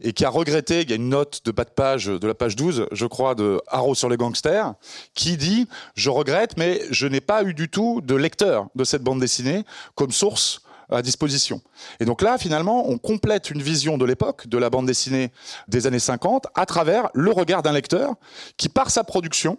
[0.01, 2.33] Et qui a regretté, il y a une note de bas de page, de la
[2.33, 4.73] page 12, je crois, de Haro sur les gangsters,
[5.13, 9.03] qui dit Je regrette, mais je n'ai pas eu du tout de lecteur de cette
[9.03, 9.63] bande dessinée
[9.95, 11.61] comme source à disposition.
[11.99, 15.31] Et donc là, finalement, on complète une vision de l'époque, de la bande dessinée
[15.67, 18.15] des années 50, à travers le regard d'un lecteur
[18.57, 19.57] qui, par sa production,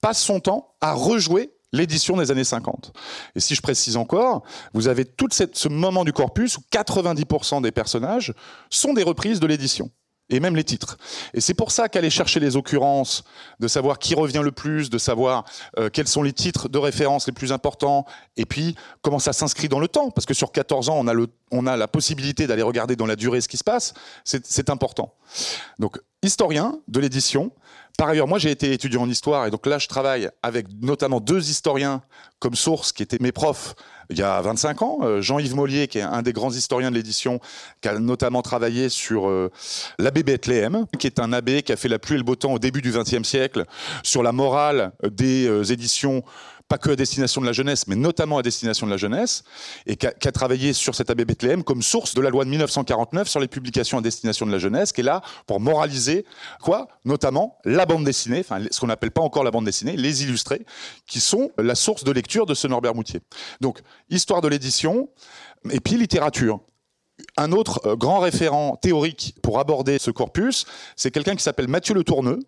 [0.00, 2.92] passe son temps à rejouer l'édition des années 50.
[3.34, 7.72] Et si je précise encore, vous avez tout ce moment du corpus où 90% des
[7.72, 8.32] personnages
[8.70, 9.90] sont des reprises de l'édition.
[10.30, 10.96] Et même les titres.
[11.34, 13.24] Et c'est pour ça qu'aller chercher les occurrences,
[13.60, 15.44] de savoir qui revient le plus, de savoir
[15.78, 18.06] euh, quels sont les titres de référence les plus importants,
[18.36, 20.10] et puis comment ça s'inscrit dans le temps.
[20.10, 23.06] Parce que sur 14 ans, on a, le, on a la possibilité d'aller regarder dans
[23.06, 23.92] la durée ce qui se passe.
[24.24, 25.14] C'est important.
[25.78, 27.52] Donc, historien de l'édition.
[27.96, 31.20] Par ailleurs, moi j'ai été étudiant en histoire et donc là je travaille avec notamment
[31.20, 32.02] deux historiens
[32.40, 33.76] comme source qui étaient mes profs
[34.10, 34.98] il y a 25 ans.
[35.02, 37.40] Euh, Jean-Yves Mollier qui est un des grands historiens de l'édition
[37.80, 39.50] qui a notamment travaillé sur euh,
[39.98, 42.52] l'abbé Bethléem qui est un abbé qui a fait la pluie et le beau temps
[42.52, 43.64] au début du XXe siècle
[44.02, 46.22] sur la morale des euh, éditions
[46.78, 49.44] que à destination de la jeunesse, mais notamment à destination de la jeunesse,
[49.86, 53.28] et qui a, travaillé sur cet abbé Bethléem comme source de la loi de 1949
[53.28, 56.24] sur les publications à destination de la jeunesse, qui est là pour moraliser
[56.62, 60.64] quoi Notamment la bande dessinée, ce qu'on n'appelle pas encore la bande dessinée, les illustrés,
[61.06, 63.20] qui sont la source de lecture de ce Norbert Moutier.
[63.60, 65.08] Donc, histoire de l'édition,
[65.70, 66.60] et puis littérature.
[67.36, 71.94] Un autre euh, grand référent théorique pour aborder ce corpus, c'est quelqu'un qui s'appelle Mathieu
[71.94, 72.40] Le Tourneux,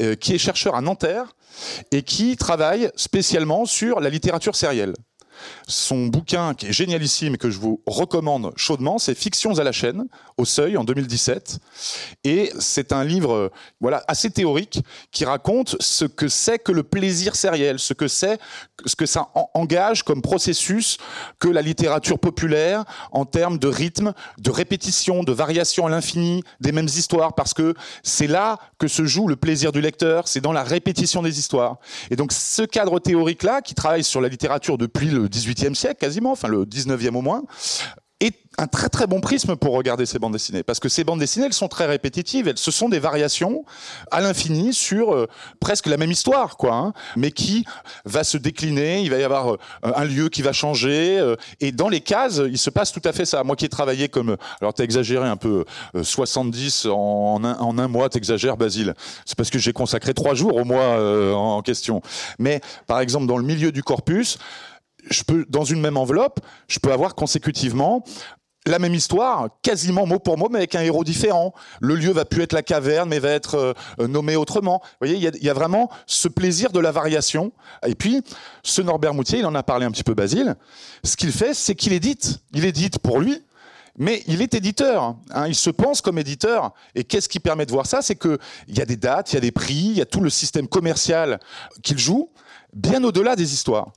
[0.00, 1.34] euh, qui est chercheur à Nanterre
[1.90, 4.94] et qui travaille spécialement sur la littérature sérielle.
[5.68, 9.72] Son bouquin, qui est génialissime et que je vous recommande chaudement, c'est Fictions à la
[9.72, 10.04] chaîne,
[10.36, 11.58] au Seuil, en 2017.
[12.24, 13.48] Et c'est un livre euh,
[13.80, 14.80] voilà, assez théorique
[15.12, 18.38] qui raconte ce que c'est que le plaisir sériel, ce que c'est,
[18.84, 20.98] ce que ça en- engage comme processus
[21.38, 26.72] que la littérature populaire en termes de rythme, de répétition, de variation à l'infini des
[26.72, 30.52] mêmes histoires, parce que c'est là que se joue le plaisir du lecteur, c'est dans
[30.52, 31.76] la répétition des histoires.
[32.10, 36.32] Et donc ce cadre théorique-là, qui travaille sur la littérature depuis le XVIIIe siècle quasiment,
[36.32, 37.42] enfin le XIXe au moins,
[38.20, 40.62] est un très très bon prisme pour regarder ces bandes dessinées.
[40.62, 42.48] Parce que ces bandes dessinées, elles sont très répétitives.
[42.48, 43.66] Elles, ce sont des variations
[44.10, 45.26] à l'infini sur euh,
[45.60, 46.72] presque la même histoire, quoi.
[46.74, 47.66] hein, mais qui
[48.06, 49.02] va se décliner.
[49.02, 51.18] Il va y avoir euh, un lieu qui va changer.
[51.20, 53.44] euh, et dans les cases, il se passe tout à fait ça.
[53.44, 54.38] Moi qui ai travaillé comme...
[54.62, 55.66] Alors t'as exagéré un peu.
[55.94, 58.94] euh, 70 en un, en un mois, t'exagères, Basile.
[59.26, 60.96] C'est parce que j'ai consacré trois jours au mois
[61.36, 62.00] en question.
[62.38, 64.38] Mais par exemple, dans le milieu du corpus,
[65.10, 68.04] je peux, dans une même enveloppe, je peux avoir consécutivement
[68.66, 71.54] la même histoire, quasiment mot pour mot, mais avec un héros différent.
[71.80, 74.80] Le lieu va plus être la caverne, mais va être euh, euh, nommé autrement.
[74.82, 77.52] Vous voyez, il y, a, vraiment ce plaisir de la variation.
[77.86, 78.22] Et puis,
[78.64, 80.56] ce Norbert Moutier, il en a parlé un petit peu, Basile.
[81.04, 82.40] Ce qu'il fait, c'est qu'il édite.
[82.54, 83.40] Il édite pour lui,
[83.98, 85.16] mais il est éditeur.
[85.30, 85.46] hein.
[85.46, 86.72] il se pense comme éditeur.
[86.94, 88.02] Et qu'est-ce qui permet de voir ça?
[88.02, 88.38] C'est qu'il
[88.68, 90.66] y a des dates, il y a des prix, il y a tout le système
[90.66, 91.38] commercial
[91.82, 92.30] qu'il joue,
[92.72, 93.92] bien au-delà des histoires.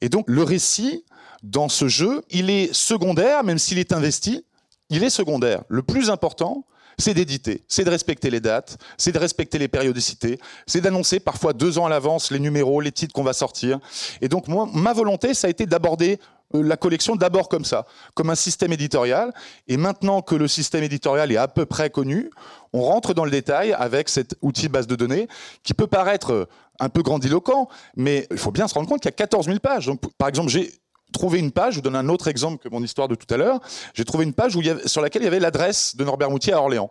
[0.00, 1.04] Et donc, le récit,
[1.42, 4.44] dans ce jeu, il est secondaire, même s'il est investi,
[4.90, 5.62] il est secondaire.
[5.68, 6.64] Le plus important,
[6.98, 11.52] c'est d'éditer, c'est de respecter les dates, c'est de respecter les périodicités, c'est d'annoncer parfois
[11.52, 13.80] deux ans à l'avance les numéros, les titres qu'on va sortir.
[14.20, 16.18] Et donc, ma volonté, ça a été d'aborder
[16.54, 19.32] euh, la collection d'abord comme ça, comme un système éditorial.
[19.68, 22.30] Et maintenant que le système éditorial est à peu près connu,
[22.72, 25.28] on rentre dans le détail avec cet outil base de données
[25.62, 26.48] qui peut paraître
[26.80, 29.58] un peu grandiloquent, mais il faut bien se rendre compte qu'il y a 14 000
[29.58, 29.90] pages.
[30.18, 30.72] Par exemple, j'ai
[31.12, 33.36] trouvé une page, je vous donne un autre exemple que mon histoire de tout à
[33.36, 33.60] l'heure,
[33.94, 36.90] j'ai trouvé une page sur laquelle il y avait l'adresse de Norbert Moutier à Orléans.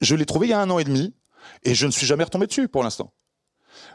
[0.00, 1.14] Je l'ai trouvé il y a un an et demi,
[1.62, 3.12] et je ne suis jamais retombé dessus pour l'instant.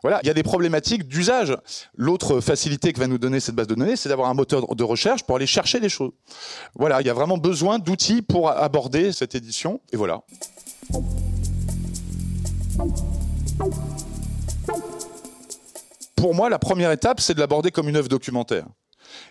[0.02, 1.56] Voilà, il y a des problématiques d'usage.
[1.96, 4.84] L'autre facilité que va nous donner cette base de données, c'est d'avoir un moteur de
[4.84, 6.12] recherche pour aller chercher des choses.
[6.76, 10.24] Voilà, il y a vraiment besoin d'outils pour aborder cette édition, et voilà.
[16.18, 18.66] Pour moi, la première étape, c'est de l'aborder comme une œuvre documentaire.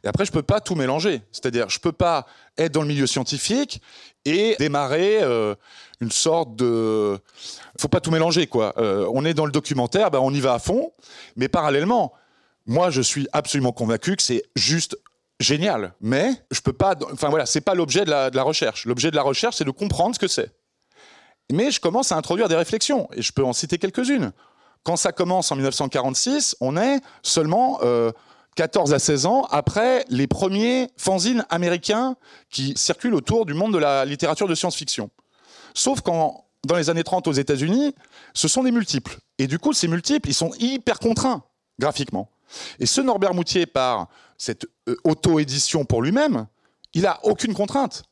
[0.04, 1.20] Et après, je peux pas tout mélanger.
[1.32, 3.82] C'est-à-dire, je peux pas être dans le milieu scientifique
[4.24, 5.54] et démarrer euh,
[6.00, 7.18] une sorte de.
[7.78, 8.72] Faut pas tout mélanger, quoi.
[8.78, 10.92] Euh, on est dans le documentaire, ben on y va à fond,
[11.34, 12.12] mais parallèlement,
[12.66, 14.96] moi, je suis absolument convaincu que c'est juste
[15.40, 15.92] génial.
[16.00, 16.94] Mais je peux pas.
[17.12, 18.86] Enfin voilà, c'est pas l'objet de la, de la recherche.
[18.86, 20.52] L'objet de la recherche, c'est de comprendre ce que c'est.
[21.52, 24.32] Mais je commence à introduire des réflexions, et je peux en citer quelques-unes.
[24.86, 28.12] Quand ça commence en 1946, on est seulement euh,
[28.54, 32.14] 14 à 16 ans après les premiers fanzines américains
[32.50, 35.10] qui circulent autour du monde de la littérature de science-fiction.
[35.74, 37.96] Sauf qu'en dans les années 30 aux États-Unis,
[38.32, 39.18] ce sont des multiples.
[39.38, 41.42] Et du coup, ces multiples, ils sont hyper contraints
[41.80, 42.30] graphiquement.
[42.78, 44.06] Et ce Norbert Moutier, par
[44.38, 46.46] cette euh, auto-édition pour lui-même,
[46.94, 48.04] il a aucune contrainte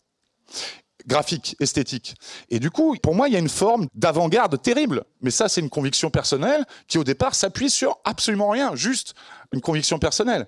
[1.07, 2.15] graphique, esthétique.
[2.51, 5.05] Et du coup, pour moi, il y a une forme d'avant-garde terrible.
[5.21, 9.15] Mais ça, c'est une conviction personnelle qui, au départ, s'appuie sur absolument rien, juste
[9.53, 10.47] une conviction personnelle.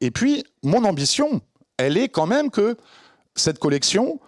[0.00, 1.40] Et puis, mon ambition,
[1.76, 2.76] elle est quand même que
[3.34, 4.20] cette collection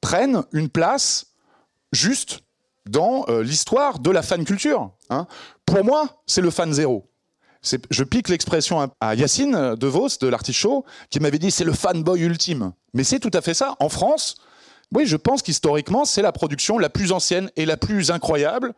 [0.00, 1.26] prenne une place
[1.92, 2.40] juste
[2.86, 4.90] dans euh, l'histoire de la fan culture.
[5.10, 5.26] hein.
[5.66, 7.10] Pour moi, c'est le fan zéro.
[7.90, 12.20] Je pique l'expression à- Yacine De Vos de l'Artichaut, qui m'avait dit c'est le fanboy
[12.20, 12.72] ultime.
[12.94, 13.76] Mais c'est tout à fait ça.
[13.80, 14.36] En France,
[14.94, 18.74] oui, je pense qu'historiquement, c'est la production la plus ancienne et la plus incroyable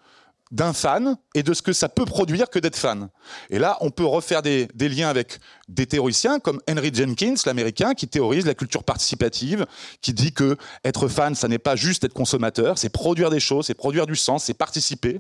[0.51, 3.09] d'un fan et de ce que ça peut produire que d'être fan.
[3.51, 8.09] Et là, on peut refaire des, liens avec des théoriciens comme Henry Jenkins, l'américain, qui
[8.09, 9.65] théorise la culture participative,
[10.03, 13.67] qui dit que être fan, ça n'est pas juste être consommateur, c'est produire des choses,
[13.67, 15.19] c'est produire du sens, c'est participer.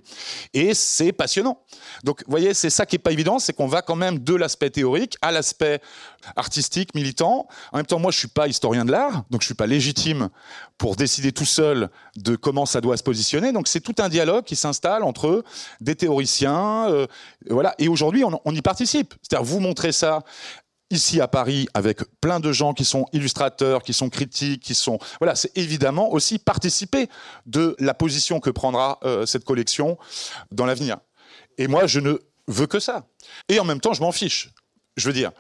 [0.53, 1.63] Et c'est passionnant.
[2.03, 4.35] Donc, vous voyez, c'est ça qui est pas évident, c'est qu'on va quand même de
[4.35, 5.81] l'aspect théorique à l'aspect
[6.37, 7.49] artistique, militant.
[7.73, 10.29] En même temps, moi, je suis pas historien de l'art, donc je suis pas légitime
[10.79, 13.53] pour décider tout seul de comment ça doit se positionner.
[13.53, 15.45] Donc, c'est tout un dialogue qui s'installe entre
[15.81, 17.07] des théoriciens, euh,
[17.49, 17.75] voilà.
[17.79, 19.15] Et aujourd'hui, on, on y participe.
[19.23, 20.23] C'est-à-dire, vous montrez ça
[20.91, 24.99] ici à Paris avec plein de gens qui sont illustrateurs, qui sont critiques, qui sont
[25.21, 27.09] voilà, c'est évidemment aussi participer
[27.47, 29.99] de la position que prendra euh, cette collection
[30.51, 30.99] dans l'avenir.
[31.59, 33.07] Et moi, je ne veux que ça.
[33.49, 34.51] Et en même temps, je m'en fiche.
[34.97, 35.31] Je veux dire,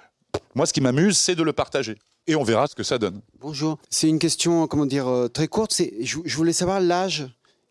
[0.54, 1.96] moi, ce qui m'amuse, c'est de le partager.
[2.26, 3.20] Et on verra ce que ça donne.
[3.40, 3.78] Bonjour.
[3.88, 5.72] C'est une question, comment dire, euh, très courte.
[5.72, 7.26] C'est, je, je voulais savoir l'âge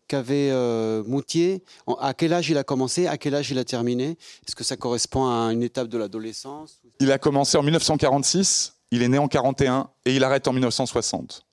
[0.08, 1.62] qu'avait euh, Moutier.
[2.00, 3.06] À quel âge il a commencé?
[3.06, 4.18] À quel âge il a terminé?
[4.46, 6.80] Est-ce que ça correspond à une étape de l'adolescence?
[6.98, 11.46] Il a commencé en 1946 il est né en 41 et il arrête en 1960.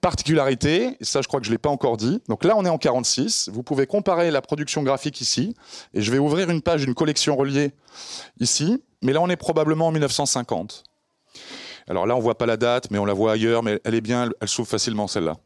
[0.00, 2.64] Particularité, et ça je crois que je ne l'ai pas encore dit, donc là on
[2.64, 5.54] est en 46, vous pouvez comparer la production graphique ici,
[5.92, 7.72] et je vais ouvrir une page d'une collection reliée
[8.40, 10.84] ici, mais là on est probablement en 1950.
[11.86, 14.00] Alors là on voit pas la date, mais on la voit ailleurs, mais elle est
[14.00, 15.36] bien, elle s'ouvre facilement celle-là.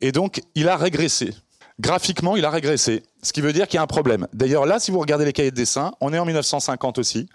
[0.00, 1.32] Et donc il a régressé.
[1.80, 4.28] Graphiquement, il a régressé, ce qui veut dire qu'il y a un problème.
[4.32, 7.28] D'ailleurs, là, si vous regardez les cahiers de dessin, on est en 1950 aussi,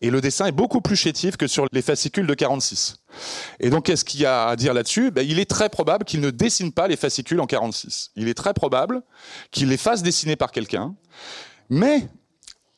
[0.00, 2.96] et le dessin est beaucoup plus chétif que sur les fascicules de 46.
[3.60, 5.12] Et donc, qu'est-ce qu'il y a à dire là-dessus?
[5.12, 8.10] Ben, Il est très probable qu'il ne dessine pas les fascicules en 46.
[8.16, 9.02] Il est très probable
[9.52, 10.96] qu'il les fasse dessiner par quelqu'un,
[11.70, 12.08] mais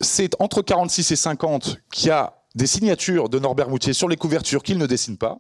[0.02, 4.16] c'est entre 46 et 50 qu'il y a des signatures de Norbert Moutier sur les
[4.16, 5.38] couvertures qu'il ne dessine pas.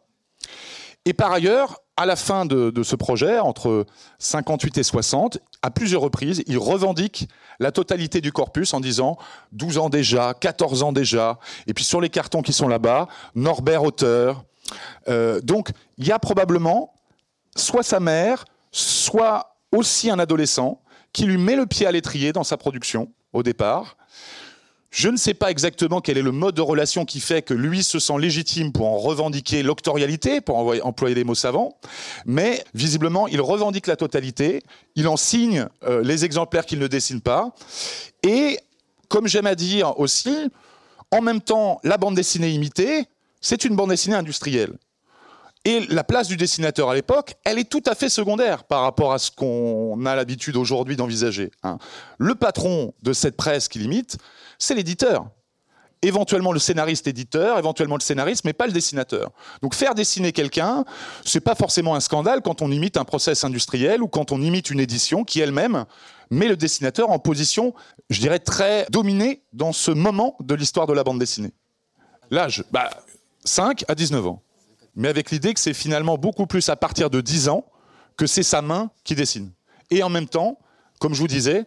[1.06, 3.86] Et par ailleurs, à la fin de, ce projet, entre
[4.18, 7.28] 58 et 60, à plusieurs reprises, il revendique
[7.60, 9.16] la totalité du corpus en disant
[9.52, 11.38] 12 ans déjà, 14 ans déjà,
[11.68, 14.44] et puis sur les cartons qui sont là-bas, Norbert auteur.
[15.08, 16.92] Euh, donc il y a probablement
[17.54, 22.44] soit sa mère, soit aussi un adolescent qui lui met le pied à l'étrier dans
[22.44, 23.96] sa production au départ,
[24.96, 27.82] je ne sais pas exactement quel est le mode de relation qui fait que lui
[27.82, 30.56] se sent légitime pour en revendiquer l'octorialité, pour
[30.86, 31.76] employer des mots savants,
[32.24, 34.62] mais visiblement, il revendique la totalité,
[34.94, 37.54] il en signe euh, les exemplaires qu'il ne dessine pas,
[38.22, 38.58] et
[39.10, 40.50] comme j'aime à dire aussi,
[41.10, 43.04] en même temps, la bande dessinée imitée,
[43.42, 44.78] c'est une bande dessinée industrielle.
[45.66, 49.12] Et la place du dessinateur à l'époque, elle est tout à fait secondaire par rapport
[49.12, 51.50] à ce qu'on a l'habitude aujourd'hui d'envisager.
[51.64, 51.76] Hein.
[52.16, 54.16] Le patron de cette presse qui limite,
[54.58, 55.28] c'est l'éditeur.
[56.02, 59.30] Éventuellement le scénariste éditeur, éventuellement le scénariste, mais pas le dessinateur.
[59.62, 60.84] Donc faire dessiner quelqu'un,
[61.24, 64.70] c'est pas forcément un scandale quand on imite un process industriel ou quand on imite
[64.70, 65.86] une édition qui elle-même
[66.30, 67.74] met le dessinateur en position,
[68.10, 71.52] je dirais, très dominée dans ce moment de l'histoire de la bande dessinée.
[72.30, 72.90] L'âge, bah,
[73.44, 74.42] 5 à 19 ans.
[74.96, 77.64] Mais avec l'idée que c'est finalement beaucoup plus à partir de 10 ans
[78.16, 79.52] que c'est sa main qui dessine.
[79.90, 80.58] Et en même temps,
[80.98, 81.66] comme je vous disais,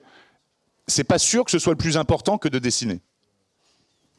[0.89, 2.99] c'est pas sûr que ce soit le plus important que de dessiner.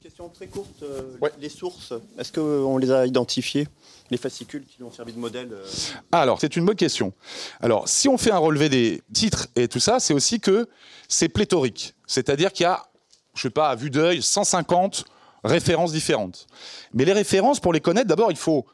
[0.02, 0.82] Question très courte.
[0.82, 1.02] Euh,
[1.38, 3.68] les sources, est-ce qu'on les a identifiées
[4.10, 5.66] Les fascicules qui lui ont servi de modèle euh
[6.10, 7.12] Alors, c'est une bonne question.
[7.60, 10.68] Alors, si on fait un relevé des titres et tout ça, c'est aussi que
[11.08, 11.94] c'est pléthorique.
[12.06, 12.86] C'est-à-dire qu'il y a,
[13.34, 15.04] je sais pas, à vue d'œil, 150
[15.44, 16.46] références différentes.
[16.94, 18.64] Mais les références, pour les connaître, d'abord, il faut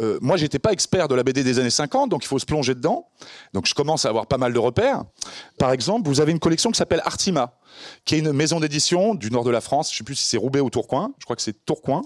[0.00, 2.46] euh, moi, j'étais pas expert de la BD des années 50, donc il faut se
[2.46, 3.08] plonger dedans.
[3.52, 5.02] Donc je commence à avoir pas mal de repères.
[5.58, 7.58] Par exemple, vous avez une collection qui s'appelle Artima,
[8.04, 9.92] qui est une maison d'édition du nord de la France.
[9.92, 11.12] Je sais plus si c'est Roubaix ou Tourcoing.
[11.18, 12.02] Je crois que c'est Tourcoing.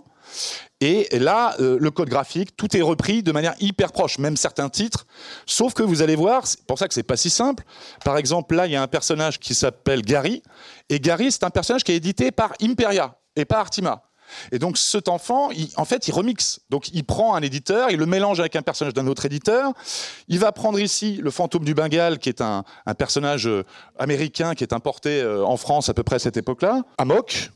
[0.80, 4.68] Et là, euh, le code graphique, tout est repris de manière hyper proche, même certains
[4.68, 5.06] titres.
[5.46, 7.64] Sauf que vous allez voir, c'est pour ça que c'est pas si simple.
[8.04, 10.42] Par exemple, là, il y a un personnage qui s'appelle Gary,
[10.90, 14.02] et Gary, c'est un personnage qui est édité par Imperia et pas Artima.
[14.52, 16.60] Et donc cet enfant, en fait, il remixe.
[16.70, 19.72] Donc il prend un éditeur, il le mélange avec un personnage d'un autre éditeur.
[20.28, 22.64] Il va prendre ici le fantôme du Bengale, qui est un,
[22.98, 23.64] personnage euh,
[23.98, 26.82] américain qui est importé euh, en France à peu près à cette époque-là.
[26.98, 27.50] Amok.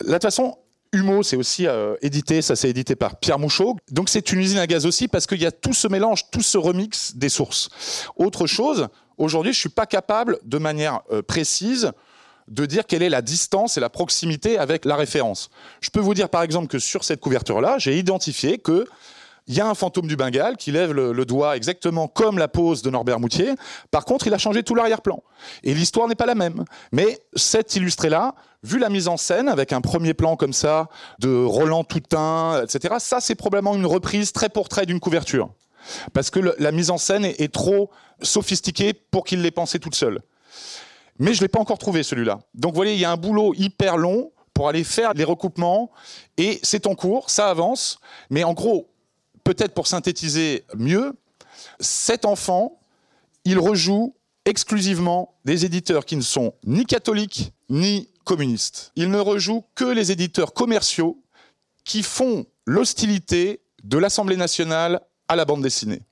[0.00, 0.56] De toute façon,
[0.92, 3.76] Humo, c'est aussi euh, édité, ça c'est édité par Pierre Mouchot.
[3.90, 6.42] Donc c'est une usine à gaz aussi parce qu'il y a tout ce mélange, tout
[6.42, 7.68] ce remix des sources.
[8.16, 11.92] Autre chose, aujourd'hui, je suis pas capable de manière précise
[12.50, 15.50] de dire quelle est la distance et la proximité avec la référence.
[15.80, 18.86] Je peux vous dire par exemple que sur cette couverture-là, j'ai identifié que
[19.46, 22.82] il y a un fantôme du Bengale qui lève le, doigt exactement comme la pose
[22.82, 23.54] de Norbert Moutier.
[23.90, 25.24] Par contre, il a changé tout l'arrière-plan.
[25.64, 26.64] Et l'histoire n'est pas la même.
[26.92, 31.34] Mais cet illustré-là, vu la mise en scène, avec un premier plan comme ça, de
[31.34, 35.50] Roland Toutain, etc., ça, c'est probablement une reprise très pour trait d'une couverture.
[36.12, 37.90] Parce que la mise en scène est, est trop
[38.22, 40.20] sophistiquée pour qu'il l'ait pensé toute seule.
[41.20, 42.40] Mais je ne l'ai pas encore trouvé celui-là.
[42.54, 45.90] Donc vous voyez, il y a un boulot hyper long pour aller faire les recoupements.
[46.38, 48.00] Et c'est en cours, ça avance.
[48.30, 48.90] Mais en gros,
[49.44, 51.12] peut-être pour synthétiser mieux,
[51.78, 52.80] cet enfant,
[53.44, 54.14] il rejoue
[54.46, 58.92] exclusivement des éditeurs qui ne sont ni catholiques ni communistes.
[58.96, 61.22] Il ne rejoue que les éditeurs commerciaux
[61.84, 66.02] qui font l'hostilité de l'Assemblée nationale à la bande dessinée.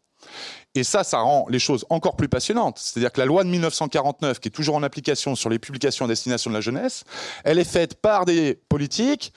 [0.75, 2.79] Et ça, ça rend les choses encore plus passionnantes.
[2.79, 6.09] C'est-à-dire que la loi de 1949, qui est toujours en application sur les publications à
[6.09, 7.05] destination de la jeunesse,
[7.45, 9.33] elle est faite par des politiques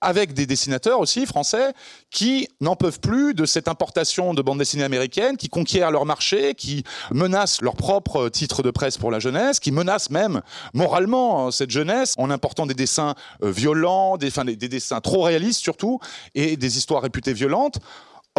[0.00, 1.72] avec des dessinateurs aussi français
[2.10, 6.54] qui n'en peuvent plus de cette importation de bandes dessinées américaines, qui conquièrent leur marché,
[6.54, 11.70] qui menacent leur propre titre de presse pour la jeunesse, qui menacent même moralement cette
[11.70, 15.98] jeunesse en important des dessins euh, violents, des, des dessins trop réalistes surtout,
[16.34, 17.78] et des histoires réputées violentes.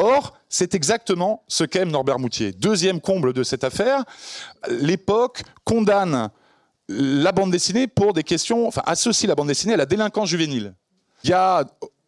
[0.01, 2.53] Or, c'est exactement ce qu'aime Norbert Moutier.
[2.53, 4.06] Deuxième comble de cette affaire,
[4.69, 6.29] l'époque condamne
[6.87, 10.73] la bande dessinée pour des questions, enfin associe la bande dessinée à la délinquance juvénile.
[11.25, 11.65] Il y a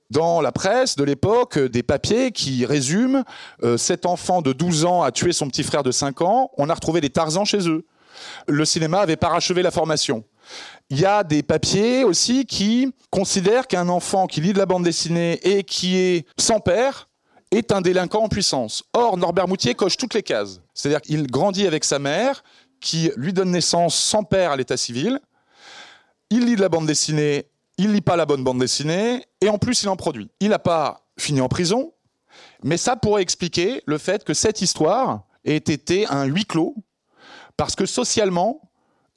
[0.10, 3.26] dans la presse de l'époque des papiers qui résument
[3.62, 6.70] euh, cet enfant de 12 ans a tué son petit frère de 5 ans, on
[6.70, 7.86] a retrouvé des Tarzans chez eux.
[8.48, 10.24] Le cinéma avait parachevé la formation.
[10.90, 14.86] Il y a des papiers aussi qui considèrent qu'un enfant qui lit de la bande
[14.86, 17.10] dessinée et qui est sans père
[17.52, 18.84] est un délinquant en puissance.
[18.94, 20.62] Or, Norbert Moutier coche toutes les cases.
[20.74, 22.44] C'est-à-dire qu'il grandit avec sa mère,
[22.80, 25.20] qui lui donne naissance sans père à l'état civil.
[26.30, 27.46] Il lit de la bande dessinée,
[27.78, 30.30] il lit pas la bonne bande dessinée, et en plus, il en produit.
[30.40, 31.94] Il n'a pas fini en prison,
[32.64, 36.76] mais ça pourrait expliquer le fait que cette histoire ait été un huis clos,
[37.58, 38.62] parce que socialement,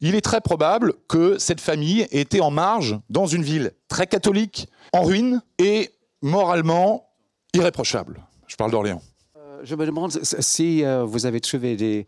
[0.00, 4.68] il est très probable que cette famille était en marge dans une ville très catholique,
[4.92, 7.08] en ruine et moralement
[7.54, 8.20] irréprochable.
[8.46, 9.02] Je parle d'Orléans.
[9.36, 12.06] Euh, je me demande si euh, vous avez trouvé des,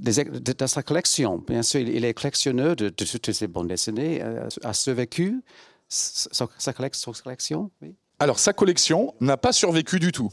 [0.00, 1.38] des, dans sa collection.
[1.46, 4.20] Bien sûr, il est collectionneur de, toutes ces bandes dessinées.
[4.22, 5.42] Euh, a survécu
[5.88, 7.94] sa, sa, collection oui.
[8.18, 10.30] Alors, sa collection n'a pas survécu du tout.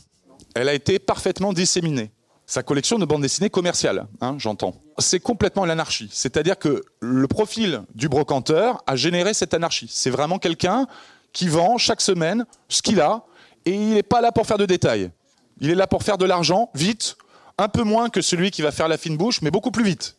[0.56, 2.12] Elle a été parfaitement disséminée
[2.46, 4.76] sa collection de bandes dessinées commerciales, hein, j'entends.
[4.98, 6.10] C'est complètement l'anarchie.
[6.12, 9.90] C'est-à-dire que le profil du brocanteur a généré cette anarchie.
[9.90, 10.88] C'est vraiment quelqu'un
[11.32, 13.24] qui vend chaque semaine ce qu'il a
[13.66, 15.12] et il n'est pas là pour faire de détails.
[15.60, 17.16] Il est là pour faire de l'argent vite,
[17.58, 20.18] un peu moins que celui qui va faire la fine bouche, mais beaucoup plus vite.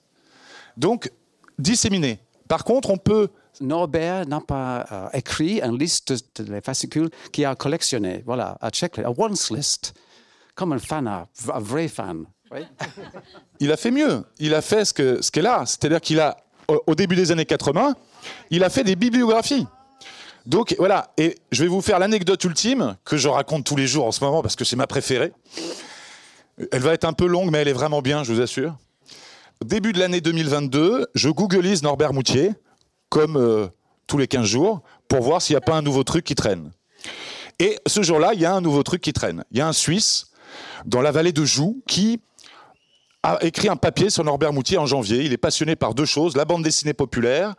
[0.77, 1.11] Donc,
[1.59, 2.21] disséminé.
[2.49, 3.29] Par contre, on peut
[3.61, 8.23] Norbert n'a pas euh, écrit une liste de fascicules qu'il a collectionné.
[8.27, 9.95] Voilà, un checklist, un once list
[10.55, 11.27] comme un fan, un
[11.61, 12.25] vrai fan.
[13.61, 14.25] Il a fait mieux.
[14.39, 15.65] Il a fait ce qu'est ce là.
[15.67, 16.37] C'est-à-dire qu'il a,
[16.69, 17.95] au début des années 80,
[18.51, 19.67] il a fait des bibliographies.
[20.47, 24.07] Donc voilà, et je vais vous faire l'anecdote ultime que je raconte tous les jours
[24.07, 25.33] en ce moment parce que c'est ma préférée.
[26.71, 28.77] Elle va être un peu longue, mais elle est vraiment bien, je vous assure.
[29.65, 32.53] Début de l'année 2022, je googleise Norbert Moutier,
[33.09, 33.67] comme euh,
[34.07, 36.71] tous les 15 jours, pour voir s'il n'y a pas un nouveau truc qui traîne.
[37.59, 39.45] Et ce jour-là, il y a un nouveau truc qui traîne.
[39.51, 40.27] Il y a un Suisse
[40.85, 42.21] dans la vallée de Joux, qui
[43.23, 45.25] a écrit un papier sur Norbert Moutier en janvier.
[45.25, 47.55] Il est passionné par deux choses, la bande dessinée populaire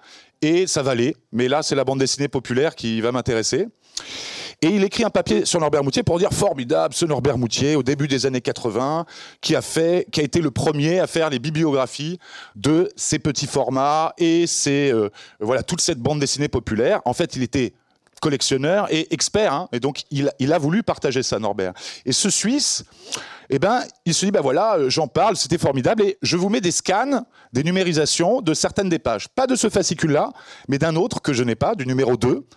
[0.45, 1.15] et sa vallée.
[1.31, 3.67] Mais là, c'est la bande dessinée populaire qui va m'intéresser.
[4.61, 7.83] Et il écrit un papier sur Norbert Moutier pour dire formidable, ce Norbert Moutier, au
[7.83, 9.05] début des années 80,
[9.41, 12.19] qui a fait, qui a été le premier à faire les bibliographies
[12.55, 17.01] de ces petits formats et euh, voilà, toute cette bande dessinée populaire.
[17.05, 17.73] En fait, il était
[18.25, 19.53] collectionneur et expert.
[19.53, 19.69] Hein.
[19.71, 21.73] et donc, il, a voulu partager ça, Norbert.
[22.07, 22.83] Et ce Suisse,
[23.51, 26.59] eh ben, il se dit, ben voilà, j'en parle, c'était formidable, et je vous mets
[26.59, 27.23] des scans,
[27.53, 29.27] des numérisations de certaines des pages.
[29.27, 30.31] Pas de ce fascicule-là,
[30.67, 32.47] mais d'un autre que je n'ai pas, du numéro 2,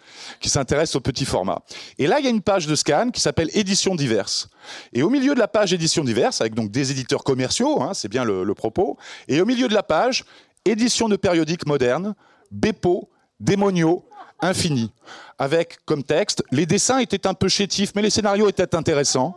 [0.40, 1.60] qui s'intéresse au petit format.
[1.98, 4.48] Et là, il y a une page de scan qui s'appelle Éditions diverses.
[4.94, 8.08] Et au milieu de la page Éditions diverses, avec donc des éditeurs commerciaux, hein, c'est
[8.08, 8.96] bien le, le propos,
[9.28, 10.24] et au milieu de la page,
[10.64, 12.14] Éditions de périodiques modernes,
[12.50, 14.07] Bepo, Démonio,
[14.40, 14.92] Infini
[15.38, 19.36] avec comme texte les dessins étaient un peu chétifs, mais les scénarios étaient intéressants.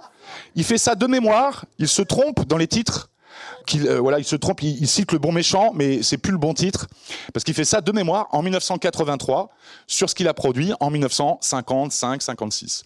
[0.56, 3.10] Il fait ça de mémoire, il se trompe dans les titres.
[3.76, 6.54] euh, voilà, il se trompe, il, cite le bon méchant, mais c'est plus le bon
[6.54, 6.88] titre,
[7.34, 9.52] parce qu'il fait ça de mémoire en 1983
[9.88, 12.84] sur ce qu'il a produit en 1955-56.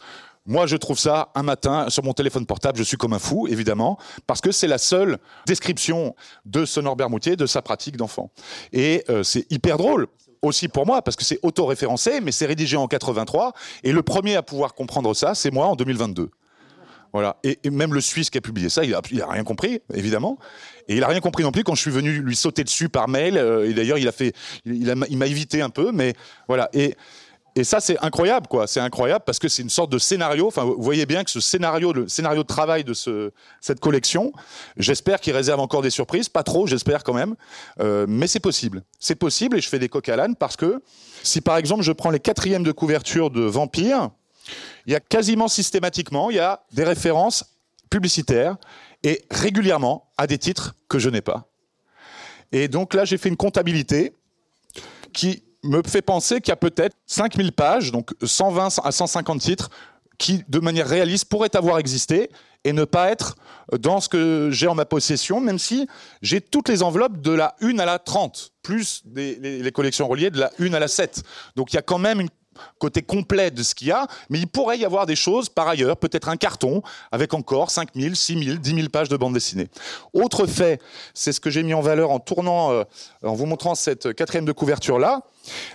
[0.48, 3.48] Moi, je trouve ça un matin sur mon téléphone portable, je suis comme un fou,
[3.48, 3.98] évidemment,
[4.28, 8.30] parce que c'est la seule description de ce Norbert Moutier, de sa pratique d'enfant.
[8.72, 10.08] Et euh, c'est hyper drôle,
[10.42, 13.54] aussi pour moi, parce que c'est auto-référencé, mais c'est rédigé en 83.
[13.84, 16.30] Et le premier à pouvoir comprendre ça, c'est moi en 2022.
[17.14, 17.38] Voilà.
[17.44, 20.38] Et, même le Suisse qui a publié ça, il a, rien compris, évidemment.
[20.90, 23.08] Et il a rien compris non plus quand je suis venu lui sauter dessus par
[23.08, 23.38] mail.
[23.38, 24.34] Euh, et d'ailleurs, il a fait,
[24.66, 26.14] il m'a évité un peu, mais
[26.50, 26.70] voilà.
[26.74, 26.96] Et
[27.58, 28.68] et ça, c'est incroyable, quoi.
[28.68, 30.48] C'est incroyable parce que c'est une sorte de scénario.
[30.48, 33.32] Enfin, vous voyez bien que ce scénario, le scénario de travail de ce,
[33.62, 34.34] cette collection,
[34.76, 36.28] j'espère qu'il réserve encore des surprises.
[36.28, 37.36] Pas trop, j'espère quand même.
[37.80, 38.84] Euh, mais c'est possible.
[39.00, 40.82] C'est possible et je fais des coq à l'âne parce que
[41.24, 44.10] si par exemple je prends les quatrièmes de couverture de Vampire,
[44.86, 47.46] il y a quasiment systématiquement, il y a des références
[47.90, 48.58] publicitaires
[49.04, 51.48] et régulièrement à des titres que je n'ai pas.
[52.52, 54.14] Et donc là, j'ai fait une comptabilité
[55.14, 59.70] qui me fait penser qu'il y a peut-être 5000 pages, donc 120 à 150 titres,
[60.18, 62.30] qui, de manière réaliste, pourraient avoir existé
[62.64, 63.36] et ne pas être
[63.80, 65.88] dans ce que j'ai en ma possession, même si
[66.22, 70.32] j'ai toutes les enveloppes de la 1 à la 30, plus les, les collections reliées
[70.32, 71.24] de la 1 à la 7.
[71.56, 72.30] Donc il y a quand même une
[72.80, 75.68] côté complet de ce qu'il y a, mais il pourrait y avoir des choses par
[75.68, 76.82] ailleurs, peut-être un carton
[77.12, 79.68] avec encore 5000, 6000, 10 000 pages de bande dessinée.
[80.14, 80.82] Autre fait,
[81.14, 82.84] c'est ce que j'ai mis en valeur en tournant, euh,
[83.24, 85.22] en vous montrant cette quatrième de couverture là.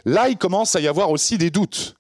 [0.05, 1.95] Là, il commence à y avoir aussi des doutes.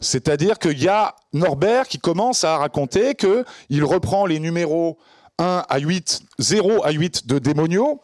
[0.00, 4.98] C'est-à-dire qu'il y a Norbert qui commence à raconter qu'il reprend les numéros
[5.38, 8.00] 1 à 8, 0 à 8 de Démonio,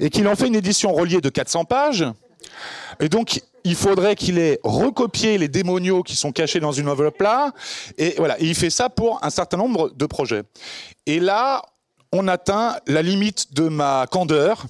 [0.00, 2.04] et qu'il en fait une édition reliée de 400 pages.
[3.00, 7.20] Et donc, il faudrait qu'il ait recopié les démoniaux qui sont cachés dans une enveloppe
[7.20, 7.52] là.
[7.98, 10.42] Et voilà, il fait ça pour un certain nombre de projets.
[11.06, 11.62] Et là,
[12.12, 14.66] on atteint la limite de ma candeur,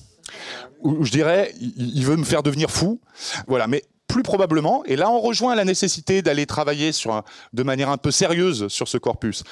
[0.80, 3.00] où je dirais, il veut me faire devenir fou.
[3.46, 7.88] Voilà, mais plus probablement, et là on rejoint la nécessité d'aller travailler sur de manière
[7.88, 9.42] un peu sérieuse sur ce corpus.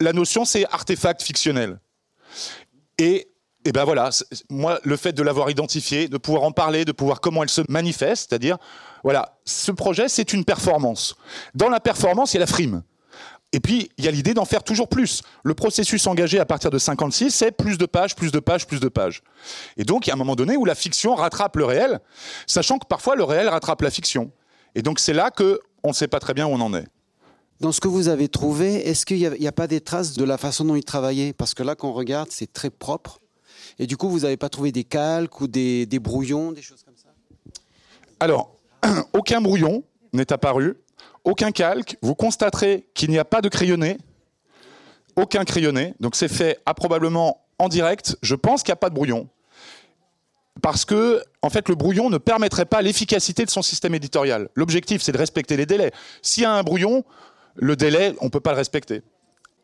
[0.00, 1.78] La notion, c'est artefact fictionnel.
[2.98, 3.28] Et,
[3.64, 4.10] et ben voilà,
[4.50, 7.62] moi, le fait de l'avoir identifié, de pouvoir en parler, de pouvoir comment elle se
[7.68, 8.56] manifeste, c'est-à-dire,
[9.02, 11.16] voilà, ce projet, c'est une performance.
[11.54, 12.82] Dans la performance, il y a la frime.
[13.52, 15.22] Et puis, il y a l'idée d'en faire toujours plus.
[15.42, 18.80] Le processus engagé à partir de 56, c'est plus de pages, plus de pages, plus
[18.80, 19.22] de pages.
[19.76, 22.00] Et donc, il y a un moment donné où la fiction rattrape le réel,
[22.46, 24.30] sachant que parfois le réel rattrape la fiction.
[24.74, 26.86] Et donc, c'est là que on ne sait pas très bien où on en est.
[27.60, 30.38] Dans ce que vous avez trouvé, est-ce qu'il n'y a, pas des traces de la
[30.38, 31.32] façon dont il travaillait?
[31.32, 33.18] Parce que là, quand on regarde, c'est très propre.
[33.78, 36.96] Et du coup, vous n'avez pas trouvé des calques ou des, brouillons, des choses comme
[36.96, 37.08] ça?
[38.20, 38.56] Alors,
[39.12, 40.76] aucun brouillon n'est apparu,
[41.24, 41.96] aucun calque.
[42.02, 43.98] Vous constaterez qu'il n'y a pas de crayonné,
[45.16, 45.94] aucun crayonné.
[46.00, 48.16] Donc c'est fait à probablement en direct.
[48.22, 49.28] Je pense qu'il n'y a pas de brouillon.
[50.60, 54.48] Parce que, en fait, le brouillon ne permettrait pas l'efficacité de son système éditorial.
[54.54, 55.92] L'objectif, c'est de respecter les délais.
[56.20, 57.04] S'il y a un brouillon,
[57.54, 59.02] le délai, on ne peut pas le respecter.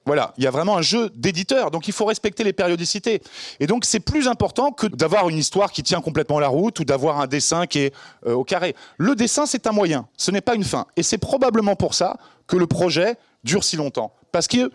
[0.06, 3.22] Voilà, il y a vraiment un jeu d'éditeur, donc il faut respecter les périodicités.
[3.58, 6.84] Et donc c'est plus important que d'avoir une histoire qui tient complètement la route ou
[6.84, 7.94] d'avoir un dessin qui est
[8.26, 8.76] euh, au carré.
[8.98, 10.86] Le dessin, c'est un moyen, ce n'est pas une fin.
[10.96, 14.14] Et c'est probablement pour ça que le projet dure si longtemps.
[14.30, 14.70] Parce que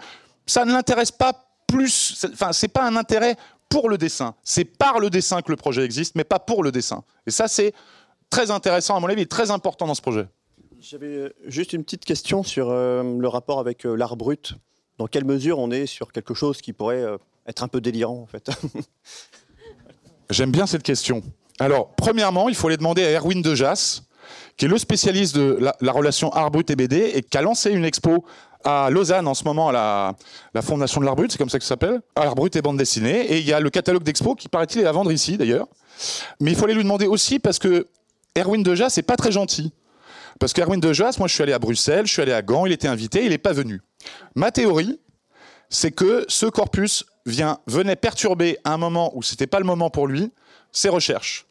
[0.48, 1.34] ça ne l'intéresse pas
[1.68, 3.36] plus, enfin, c'est pas un intérêt
[3.70, 4.34] pour le dessin.
[4.44, 7.04] C'est par le dessin que le projet existe, mais pas pour le dessin.
[7.28, 7.74] Et ça, c'est
[8.32, 10.26] très intéressant, à mon avis, très important dans ce projet.
[10.80, 14.56] J'avais euh, juste une petite question sur euh, le rapport avec l'art brut.
[15.00, 18.20] Dans quelle mesure on est sur quelque chose qui pourrait euh, être un peu délirant,
[18.22, 18.50] en fait?
[20.30, 21.24] J'aime bien cette question.
[21.58, 24.02] Alors, premièrement, il faut aller demander à Erwin Dejas,
[24.58, 27.41] qui est le spécialiste de la, la relation art brut et BD, et qui a
[27.41, 28.26] lancé une expo
[28.66, 30.16] à Lausanne en ce moment, à
[30.54, 33.22] la, Fondation de l'art c'est comme ça que ça s'appelle, art et bande dessinée.
[33.32, 35.68] Et il y a le catalogue d'expo qui, paraît-il, est à vendre ici, d'ailleurs.
[36.41, 37.88] Mais il faut aller lui demander aussi parce que
[38.38, 39.72] Erwin Dejas n'est pas très gentil.
[40.39, 42.72] Parce qu'Erwin Dejas, moi je suis allé à Bruxelles, je suis allé à Gand, il
[42.72, 43.82] était invité, il n'est pas venu.
[44.36, 45.00] Ma théorie,
[45.70, 50.08] c'est que ce corpus venait perturber à un moment où c'était pas le moment pour
[50.08, 50.32] lui
[50.72, 51.45] ses recherches.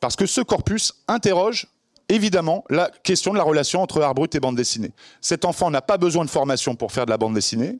[0.00, 1.66] Parce que ce corpus interroge
[2.08, 4.92] évidemment la question de la relation entre art brut et bande dessinée.
[5.20, 7.78] Cet enfant n'a pas besoin de formation pour faire de la bande dessinée.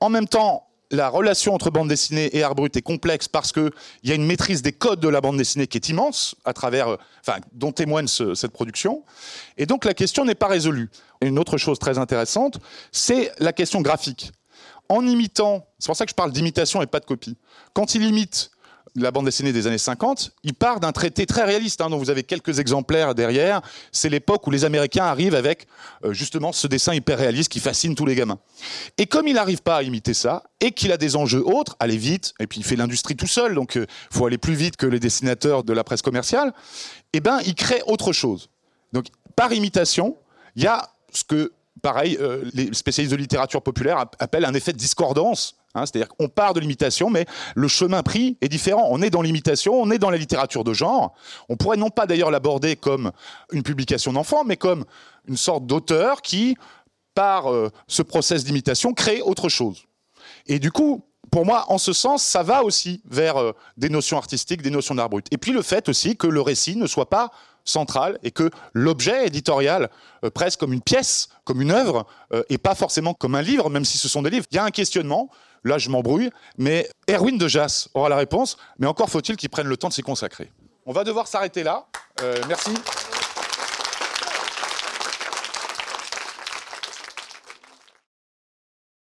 [0.00, 3.70] En même temps, la relation entre bande dessinée et art brut est complexe parce qu'il
[4.04, 6.88] y a une maîtrise des codes de la bande dessinée qui est immense, à travers,
[6.88, 9.04] euh, enfin, dont témoigne ce- cette production.
[9.58, 10.88] Et donc la question n'est pas résolue.
[11.20, 12.58] Une autre chose très intéressante,
[12.90, 14.32] c'est la question graphique.
[14.88, 17.36] En imitant, c'est pour ça que je parle d'imitation et pas de copie.
[17.74, 18.50] Quand il imite
[19.02, 22.10] la bande dessinée des années 50, il part d'un traité très réaliste, hein, dont vous
[22.10, 23.60] avez quelques exemplaires derrière.
[23.92, 25.66] C'est l'époque où les Américains arrivent avec
[26.04, 28.38] euh, justement ce dessin hyper réaliste qui fascine tous les gamins.
[28.96, 31.96] Et comme il n'arrive pas à imiter ça, et qu'il a des enjeux autres, aller
[31.96, 34.86] vite, et puis il fait l'industrie tout seul, donc il faut aller plus vite que
[34.86, 36.52] les dessinateurs de la presse commerciale,
[37.12, 38.50] eh ben il crée autre chose.
[38.92, 40.16] Donc par imitation,
[40.56, 41.52] il y a ce que,
[41.82, 45.56] pareil, euh, les spécialistes de littérature populaire app- appellent un effet de discordance.
[45.74, 48.86] hein, C'est-à-dire qu'on part de l'imitation, mais le chemin pris est différent.
[48.90, 51.14] On est dans l'imitation, on est dans la littérature de genre.
[51.48, 53.12] On pourrait non pas d'ailleurs l'aborder comme
[53.52, 54.84] une publication d'enfant, mais comme
[55.26, 56.56] une sorte d'auteur qui,
[57.14, 59.84] par euh, ce process d'imitation, crée autre chose.
[60.46, 64.16] Et du coup, pour moi, en ce sens, ça va aussi vers euh, des notions
[64.16, 65.26] artistiques, des notions d'art brut.
[65.30, 67.30] Et puis le fait aussi que le récit ne soit pas
[67.68, 69.90] central et que l'objet éditorial,
[70.24, 73.70] euh, presque comme une pièce, comme une œuvre, euh, et pas forcément comme un livre,
[73.70, 74.46] même si ce sont des livres.
[74.50, 75.30] Il y a un questionnement,
[75.64, 79.68] là je m'embrouille, mais Erwin de Jas aura la réponse, mais encore faut-il qu'il prenne
[79.68, 80.50] le temps de s'y consacrer.
[80.86, 81.86] On va devoir s'arrêter là.
[82.22, 82.70] Euh, merci.